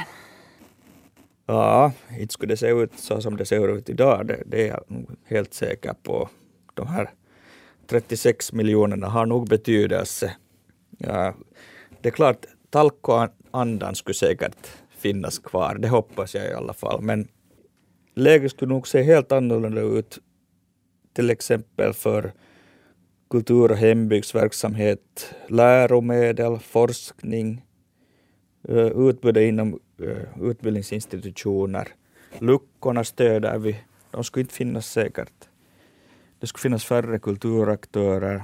Ja, 1.46 1.92
inte 2.20 2.34
skulle 2.34 2.54
det 2.54 2.58
se 2.58 2.70
ut 2.70 3.00
så 3.00 3.22
som 3.22 3.38
det 3.38 3.46
ser 3.46 3.78
ut 3.78 3.90
idag. 3.90 4.28
Det, 4.28 4.44
det 4.46 4.62
är 4.64 4.68
jag 4.68 5.06
helt 5.26 5.54
säker 5.54 5.94
på. 6.04 6.30
De 6.74 6.88
här 6.88 7.10
36 7.88 8.54
miljonerna 8.54 9.08
har 9.08 9.26
nog 9.26 9.48
betydelse. 9.48 10.36
Ja, 10.98 11.34
det 12.02 12.10
är 12.10 12.14
klart, 12.14 12.46
talkoandan 12.70 13.96
skulle 13.96 14.14
säkert 14.14 14.68
finnas 14.98 15.40
kvar, 15.40 15.76
det 15.76 15.88
hoppas 15.88 16.36
jag 16.36 16.46
i 16.46 16.54
alla 16.54 16.74
fall. 16.74 17.02
Men 17.02 17.28
läget 18.16 18.52
skulle 18.52 18.74
nog 18.74 18.88
se 18.88 19.02
helt 19.02 19.32
annorlunda 19.32 19.82
ut 19.82 20.20
till 21.18 21.30
exempel 21.30 21.94
för 21.94 22.34
kultur 23.30 23.72
och 23.72 23.78
hembygdsverksamhet, 23.78 25.36
läromedel, 25.48 26.60
forskning, 26.60 27.66
eh, 28.68 28.88
utbudet 28.88 29.42
inom 29.42 29.80
eh, 30.02 30.42
utbildningsinstitutioner. 30.42 31.88
Luckorna 32.40 33.04
stöder 33.04 33.58
vi, 33.58 33.76
de 34.12 34.24
skulle 34.24 34.42
inte 34.42 34.54
finnas 34.54 34.92
säkert 34.92 35.50
det 36.40 36.48
skulle 36.48 36.62
finnas 36.62 36.86
färre 36.86 37.20
kulturaktörer, 37.20 38.44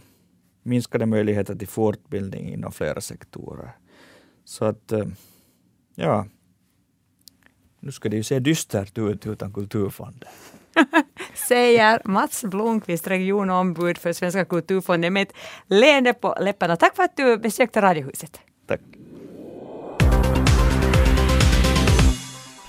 minskade 0.64 1.06
möjligheter 1.06 1.56
till 1.56 1.68
fortbildning 1.68 2.54
inom 2.54 2.72
flera 2.72 3.02
sektorer. 3.02 3.72
Så 4.46 4.66
att, 4.66 4.92
eh, 4.92 5.06
ja, 5.96 6.26
nu 7.80 7.92
ska 7.92 8.10
det 8.10 8.18
ju 8.18 8.24
se 8.24 8.40
dystert 8.40 8.98
ut 8.98 9.28
utan 9.28 9.54
kulturfonden. 9.54 10.30
Säger 11.34 12.02
Mats 12.06 12.44
Blomqvist, 12.44 13.08
regionombud 13.08 13.98
för 13.98 14.14
Svenska 14.14 14.46
kulturfonden 14.46 15.14
med 15.14 15.22
ett 15.24 15.34
leende 15.68 16.14
på 16.14 16.36
läpparna. 16.40 16.76
Tack 16.76 16.96
för 16.96 17.04
att 17.04 17.18
du 17.18 17.38
besökte 17.38 17.82
Radiohuset. 17.82 18.40
Tack. 18.68 18.82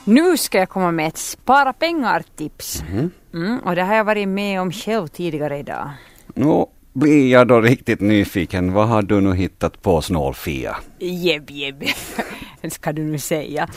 Nu 0.04 0.36
ska 0.36 0.58
jag 0.58 0.68
komma 0.68 0.92
med 0.92 1.08
ett 1.08 1.16
spara 1.16 1.72
pengar-tips. 1.72 2.82
Mm. 2.92 3.10
Mm, 3.34 3.58
och 3.58 3.74
det 3.74 3.82
har 3.82 3.94
jag 3.94 4.04
varit 4.04 4.28
med 4.28 4.60
om 4.60 4.72
själv 4.72 5.06
tidigare 5.06 5.58
idag. 5.58 5.90
Nu 6.34 6.66
blir 6.94 7.32
jag 7.32 7.48
då 7.48 7.60
riktigt 7.60 8.00
nyfiken. 8.00 8.72
Vad 8.72 8.88
har 8.88 9.02
du 9.02 9.20
nu 9.20 9.34
hittat 9.34 9.82
på 9.82 10.02
snålfia? 10.02 10.76
Jeb, 10.98 11.50
jeb. 11.50 11.84
ska 12.70 12.92
du 12.92 13.02
nu 13.02 13.18
säga. 13.18 13.68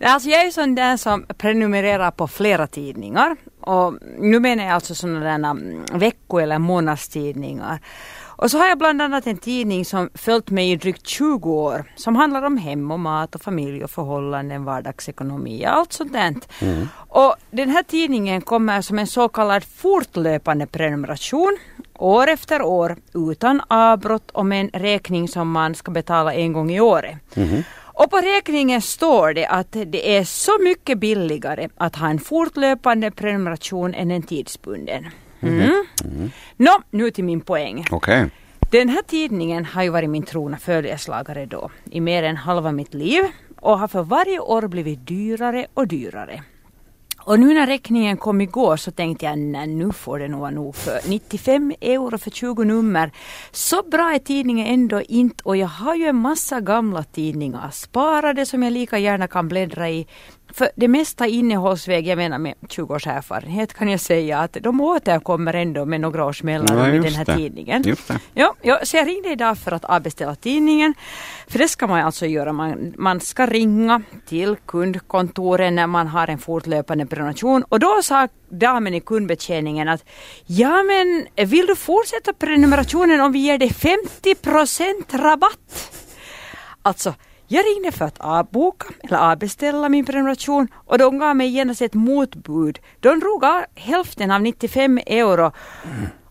Alltså 0.00 0.28
jag 0.28 0.46
är 0.46 0.50
sån 0.50 0.74
där 0.74 0.96
som 0.96 1.24
prenumererar 1.38 2.10
på 2.10 2.28
flera 2.28 2.66
tidningar. 2.66 3.36
Och 3.60 3.94
nu 4.18 4.40
menar 4.40 4.64
jag 4.64 4.72
alltså 4.72 4.94
sådana 4.94 5.20
där 5.20 5.34
mm, 5.34 5.84
vecko 5.92 6.38
eller 6.38 6.58
månadstidningar. 6.58 7.78
Och 8.42 8.50
så 8.50 8.58
har 8.58 8.68
jag 8.68 8.78
bland 8.78 9.02
annat 9.02 9.26
en 9.26 9.36
tidning 9.36 9.84
som 9.84 10.10
följt 10.14 10.50
mig 10.50 10.70
i 10.70 10.76
drygt 10.76 11.06
20 11.06 11.50
år 11.50 11.84
som 11.96 12.16
handlar 12.16 12.42
om 12.42 12.56
hem 12.56 12.90
och 12.90 13.00
mat 13.00 13.34
och 13.34 13.42
familj 13.42 13.84
och 13.84 13.90
förhållanden, 13.90 14.64
vardagsekonomi, 14.64 15.64
allt 15.64 15.92
sånt 15.92 16.12
där. 16.12 16.34
Mm. 16.60 16.88
Och 16.94 17.34
den 17.50 17.70
här 17.70 17.82
tidningen 17.82 18.40
kommer 18.40 18.82
som 18.82 18.98
en 18.98 19.06
så 19.06 19.28
kallad 19.28 19.64
fortlöpande 19.64 20.66
prenumeration 20.66 21.58
år 22.02 22.28
efter 22.28 22.62
år 22.62 22.96
utan 23.14 23.62
avbrott 23.68 24.30
och 24.30 24.46
med 24.46 24.60
en 24.60 24.80
räkning 24.80 25.28
som 25.28 25.50
man 25.50 25.74
ska 25.74 25.90
betala 25.90 26.34
en 26.34 26.52
gång 26.52 26.70
i 26.70 26.80
året. 26.80 27.16
Mm. 27.34 27.62
Och 27.94 28.10
på 28.10 28.16
räkningen 28.16 28.82
står 28.82 29.34
det 29.34 29.46
att 29.46 29.72
det 29.72 30.16
är 30.16 30.24
så 30.24 30.52
mycket 30.60 30.98
billigare 30.98 31.68
att 31.76 31.96
ha 31.96 32.08
en 32.08 32.18
fortlöpande 32.18 33.10
prenumeration 33.10 33.94
än 33.94 34.10
en 34.10 34.22
tidsbunden. 34.22 35.06
Mm. 35.40 35.84
Mm. 36.04 36.30
Nå, 36.56 36.82
nu 36.90 37.10
till 37.10 37.24
min 37.24 37.40
poäng. 37.40 37.84
Okej. 37.90 38.30
Den 38.70 38.88
här 38.88 39.02
tidningen 39.02 39.64
har 39.64 39.82
ju 39.82 39.88
varit 39.88 40.10
min 40.10 40.22
trogna 40.22 40.58
följeslagare 40.58 41.46
då 41.46 41.70
i 41.90 42.00
mer 42.00 42.22
än 42.22 42.36
halva 42.36 42.72
mitt 42.72 42.94
liv 42.94 43.22
och 43.60 43.78
har 43.78 43.88
för 43.88 44.02
varje 44.02 44.38
år 44.38 44.68
blivit 44.68 45.06
dyrare 45.06 45.66
och 45.74 45.88
dyrare. 45.88 46.42
Och 47.24 47.40
nu 47.40 47.54
när 47.54 47.66
räkningen 47.66 48.16
kom 48.16 48.40
igår 48.40 48.76
så 48.76 48.90
tänkte 48.90 49.24
jag 49.26 49.38
nej 49.38 49.66
nu 49.66 49.92
får 49.92 50.18
det 50.18 50.28
nog 50.28 50.40
vara 50.40 50.50
nog 50.50 50.76
för 50.76 51.00
95 51.08 51.74
euro 51.80 52.18
för 52.18 52.30
20 52.30 52.64
nummer. 52.64 53.12
Så 53.50 53.82
bra 53.82 54.14
är 54.14 54.18
tidningen 54.18 54.66
ändå 54.66 55.02
inte 55.02 55.44
och 55.44 55.56
jag 55.56 55.68
har 55.68 55.94
ju 55.94 56.06
en 56.06 56.16
massa 56.16 56.60
gamla 56.60 57.04
tidningar 57.04 57.70
sparade 57.70 58.46
som 58.46 58.62
jag 58.62 58.72
lika 58.72 58.98
gärna 58.98 59.28
kan 59.28 59.48
bläddra 59.48 59.90
i 59.90 60.06
för 60.54 60.70
det 60.76 60.88
mesta 60.88 61.26
innehållsväg, 61.26 62.06
jag 62.06 62.16
menar 62.16 62.38
med 62.38 62.54
20 62.68 62.94
års 62.94 63.06
erfarenhet 63.06 63.74
kan 63.74 63.88
jag 63.88 64.00
säga 64.00 64.38
att 64.38 64.52
de 64.60 64.80
återkommer 64.80 65.54
ändå 65.54 65.84
med 65.84 66.00
några 66.00 66.24
års 66.24 66.42
mellanrum 66.42 66.94
Ja, 66.94 66.94
i 66.94 66.98
den 66.98 67.12
här 67.14 67.24
det. 67.24 67.36
tidningen. 67.36 67.84
Ja, 68.34 68.54
ja, 68.62 68.80
så 68.84 68.96
jag 68.96 69.06
ringde 69.06 69.28
idag 69.32 69.58
för 69.58 69.72
att 69.72 69.84
avbeställa 69.84 70.34
tidningen. 70.34 70.94
För 71.48 71.58
det 71.58 71.68
ska 71.68 71.86
man 71.86 72.00
alltså 72.00 72.26
göra. 72.26 72.52
Man, 72.52 72.94
man 72.98 73.20
ska 73.20 73.46
ringa 73.46 74.02
till 74.26 74.56
kundkontoret 74.66 75.72
när 75.72 75.86
man 75.86 76.06
har 76.08 76.28
en 76.28 76.38
fortlöpande 76.38 77.06
prenumeration. 77.06 77.62
Och 77.68 77.80
då 77.80 78.00
sa 78.02 78.28
damen 78.48 78.94
i 78.94 79.00
kundbetjäningen 79.00 79.88
att 79.88 80.04
ja 80.46 80.82
men 80.82 81.26
vill 81.48 81.66
du 81.66 81.76
fortsätta 81.76 82.32
prenumerationen 82.32 83.20
om 83.20 83.32
vi 83.32 83.38
ger 83.38 83.58
dig 83.58 83.68
50% 83.68 85.18
rabatt? 85.22 85.98
Alltså, 86.82 87.14
jag 87.52 87.66
ringde 87.66 87.92
för 87.92 88.04
att 88.04 88.20
avboka 88.20 88.86
eller 89.02 89.18
avbeställa 89.18 89.88
min 89.88 90.04
prenumeration 90.04 90.68
och 90.74 90.98
de 90.98 91.18
gav 91.18 91.36
mig 91.36 91.48
genast 91.48 91.82
ett 91.82 91.94
motbud. 91.94 92.78
De 93.00 93.20
drog 93.20 93.44
av 93.44 93.64
hälften 93.74 94.30
av 94.30 94.42
95 94.42 94.98
euro. 95.06 95.52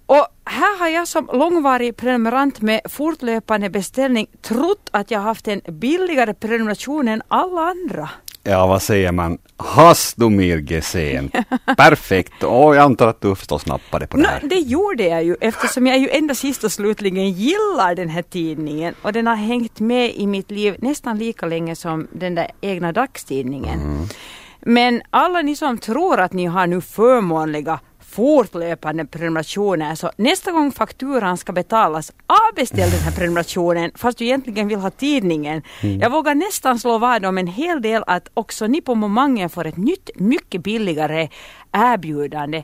Och 0.06 0.28
här 0.46 0.80
har 0.80 0.88
jag 0.88 1.08
som 1.08 1.30
långvarig 1.34 1.98
prenumerant 1.98 2.62
med 2.62 2.82
fortlöpande 2.90 3.70
beställning 3.70 4.28
trott 4.42 4.90
att 4.92 5.12
jag 5.12 5.20
haft 5.20 5.48
en 5.48 5.62
billigare 5.68 6.34
prenumeration 6.34 7.08
än 7.08 7.22
alla 7.28 7.62
andra. 7.62 8.10
Ja, 8.44 8.68
vad 8.68 8.82
säger 8.82 9.12
man? 9.12 9.38
Hast 9.58 10.18
du 10.18 10.30
mir 10.30 10.58
gesehen? 10.72 11.32
Perfekt. 11.78 12.44
Och 12.44 12.76
jag 12.76 12.78
antar 12.78 13.08
att 13.08 13.22
du 13.22 13.36
förstås 13.36 13.66
nappade 13.66 14.08
på 14.08 14.18
det 14.18 14.28
här. 14.28 14.42
det 14.44 14.56
gjorde 14.56 15.04
jag 15.04 15.24
ju 15.24 15.36
eftersom 15.42 15.88
jag 15.88 16.00
ju 16.00 16.10
ändå 16.10 16.36
sist 16.36 16.64
och 16.64 16.72
slutligen 16.72 17.32
gillar 17.32 17.96
den 17.96 18.10
här 18.10 18.22
tidningen 18.22 18.96
och 19.02 19.14
den 19.14 19.28
har 19.28 19.36
hängt 19.36 19.80
med 19.80 20.16
i 20.16 20.28
mitt 20.28 20.52
liv 20.52 20.76
nästan 20.80 21.18
lika 21.18 21.46
länge 21.46 21.76
som 21.76 22.08
den 22.12 22.36
där 22.36 22.52
egna 22.62 22.92
dagstidningen. 22.92 24.08
Men 24.66 25.02
alla 25.10 25.42
ni 25.42 25.56
som 25.56 25.78
tror 25.78 26.20
att 26.20 26.34
ni 26.34 26.46
har 26.46 26.68
nu 26.68 26.82
förmånliga 26.82 27.80
fortlöpande 28.12 29.06
prenumerationer 29.06 29.96
så 29.96 30.12
nästa 30.18 30.52
gång 30.52 30.72
fakturan 30.72 31.38
ska 31.38 31.52
betalas 31.52 32.12
avbeställ 32.28 32.92
den 32.92 33.00
här 33.00 33.12
prenumerationen 33.12 33.92
fast 33.96 34.18
du 34.18 34.26
egentligen 34.26 34.68
vill 34.68 34.80
ha 34.80 34.90
tidningen. 34.90 35.62
Jag 35.82 36.10
vågar 36.10 36.36
nästan 36.36 36.80
slå 36.80 36.98
vad 36.98 37.26
om 37.26 37.38
en 37.38 37.48
hel 37.48 37.82
del 37.82 38.04
att 38.08 38.28
också 38.34 38.68
ni 38.68 38.82
på 38.82 38.96
momangen 38.96 39.50
får 39.50 39.68
ett 39.68 39.78
nytt 39.78 40.10
mycket 40.16 40.64
billigare 40.64 41.30
erbjudande. 41.72 42.64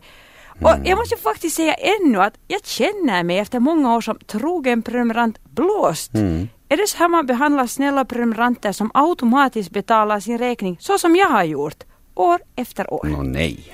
Och 0.61 0.75
jag 0.83 0.97
måste 0.97 1.17
faktiskt 1.17 1.55
säga 1.55 1.73
ännu 1.73 2.21
att 2.21 2.33
jag 2.47 2.65
känner 2.65 3.23
mig 3.23 3.39
efter 3.39 3.59
många 3.59 3.95
år 3.95 4.01
som 4.01 4.19
trogen 4.19 4.81
prenumerant 4.81 5.43
blåst. 5.43 6.11
Är 6.69 6.77
det 6.77 6.87
så 6.87 6.97
här 6.97 7.07
man 7.09 7.25
behandlar 7.25 7.67
snälla 7.67 8.05
prenumeranter 8.05 8.71
som 8.71 8.91
automatiskt 8.93 9.71
betalar 9.71 10.19
sin 10.19 10.37
räkning 10.37 10.77
så 10.79 10.97
som 10.97 11.15
jag 11.15 11.29
har 11.29 11.43
gjort, 11.43 11.83
år 12.15 12.39
efter 12.55 12.93
år? 12.93 13.07
Nå 13.07 13.21
nej. 13.21 13.73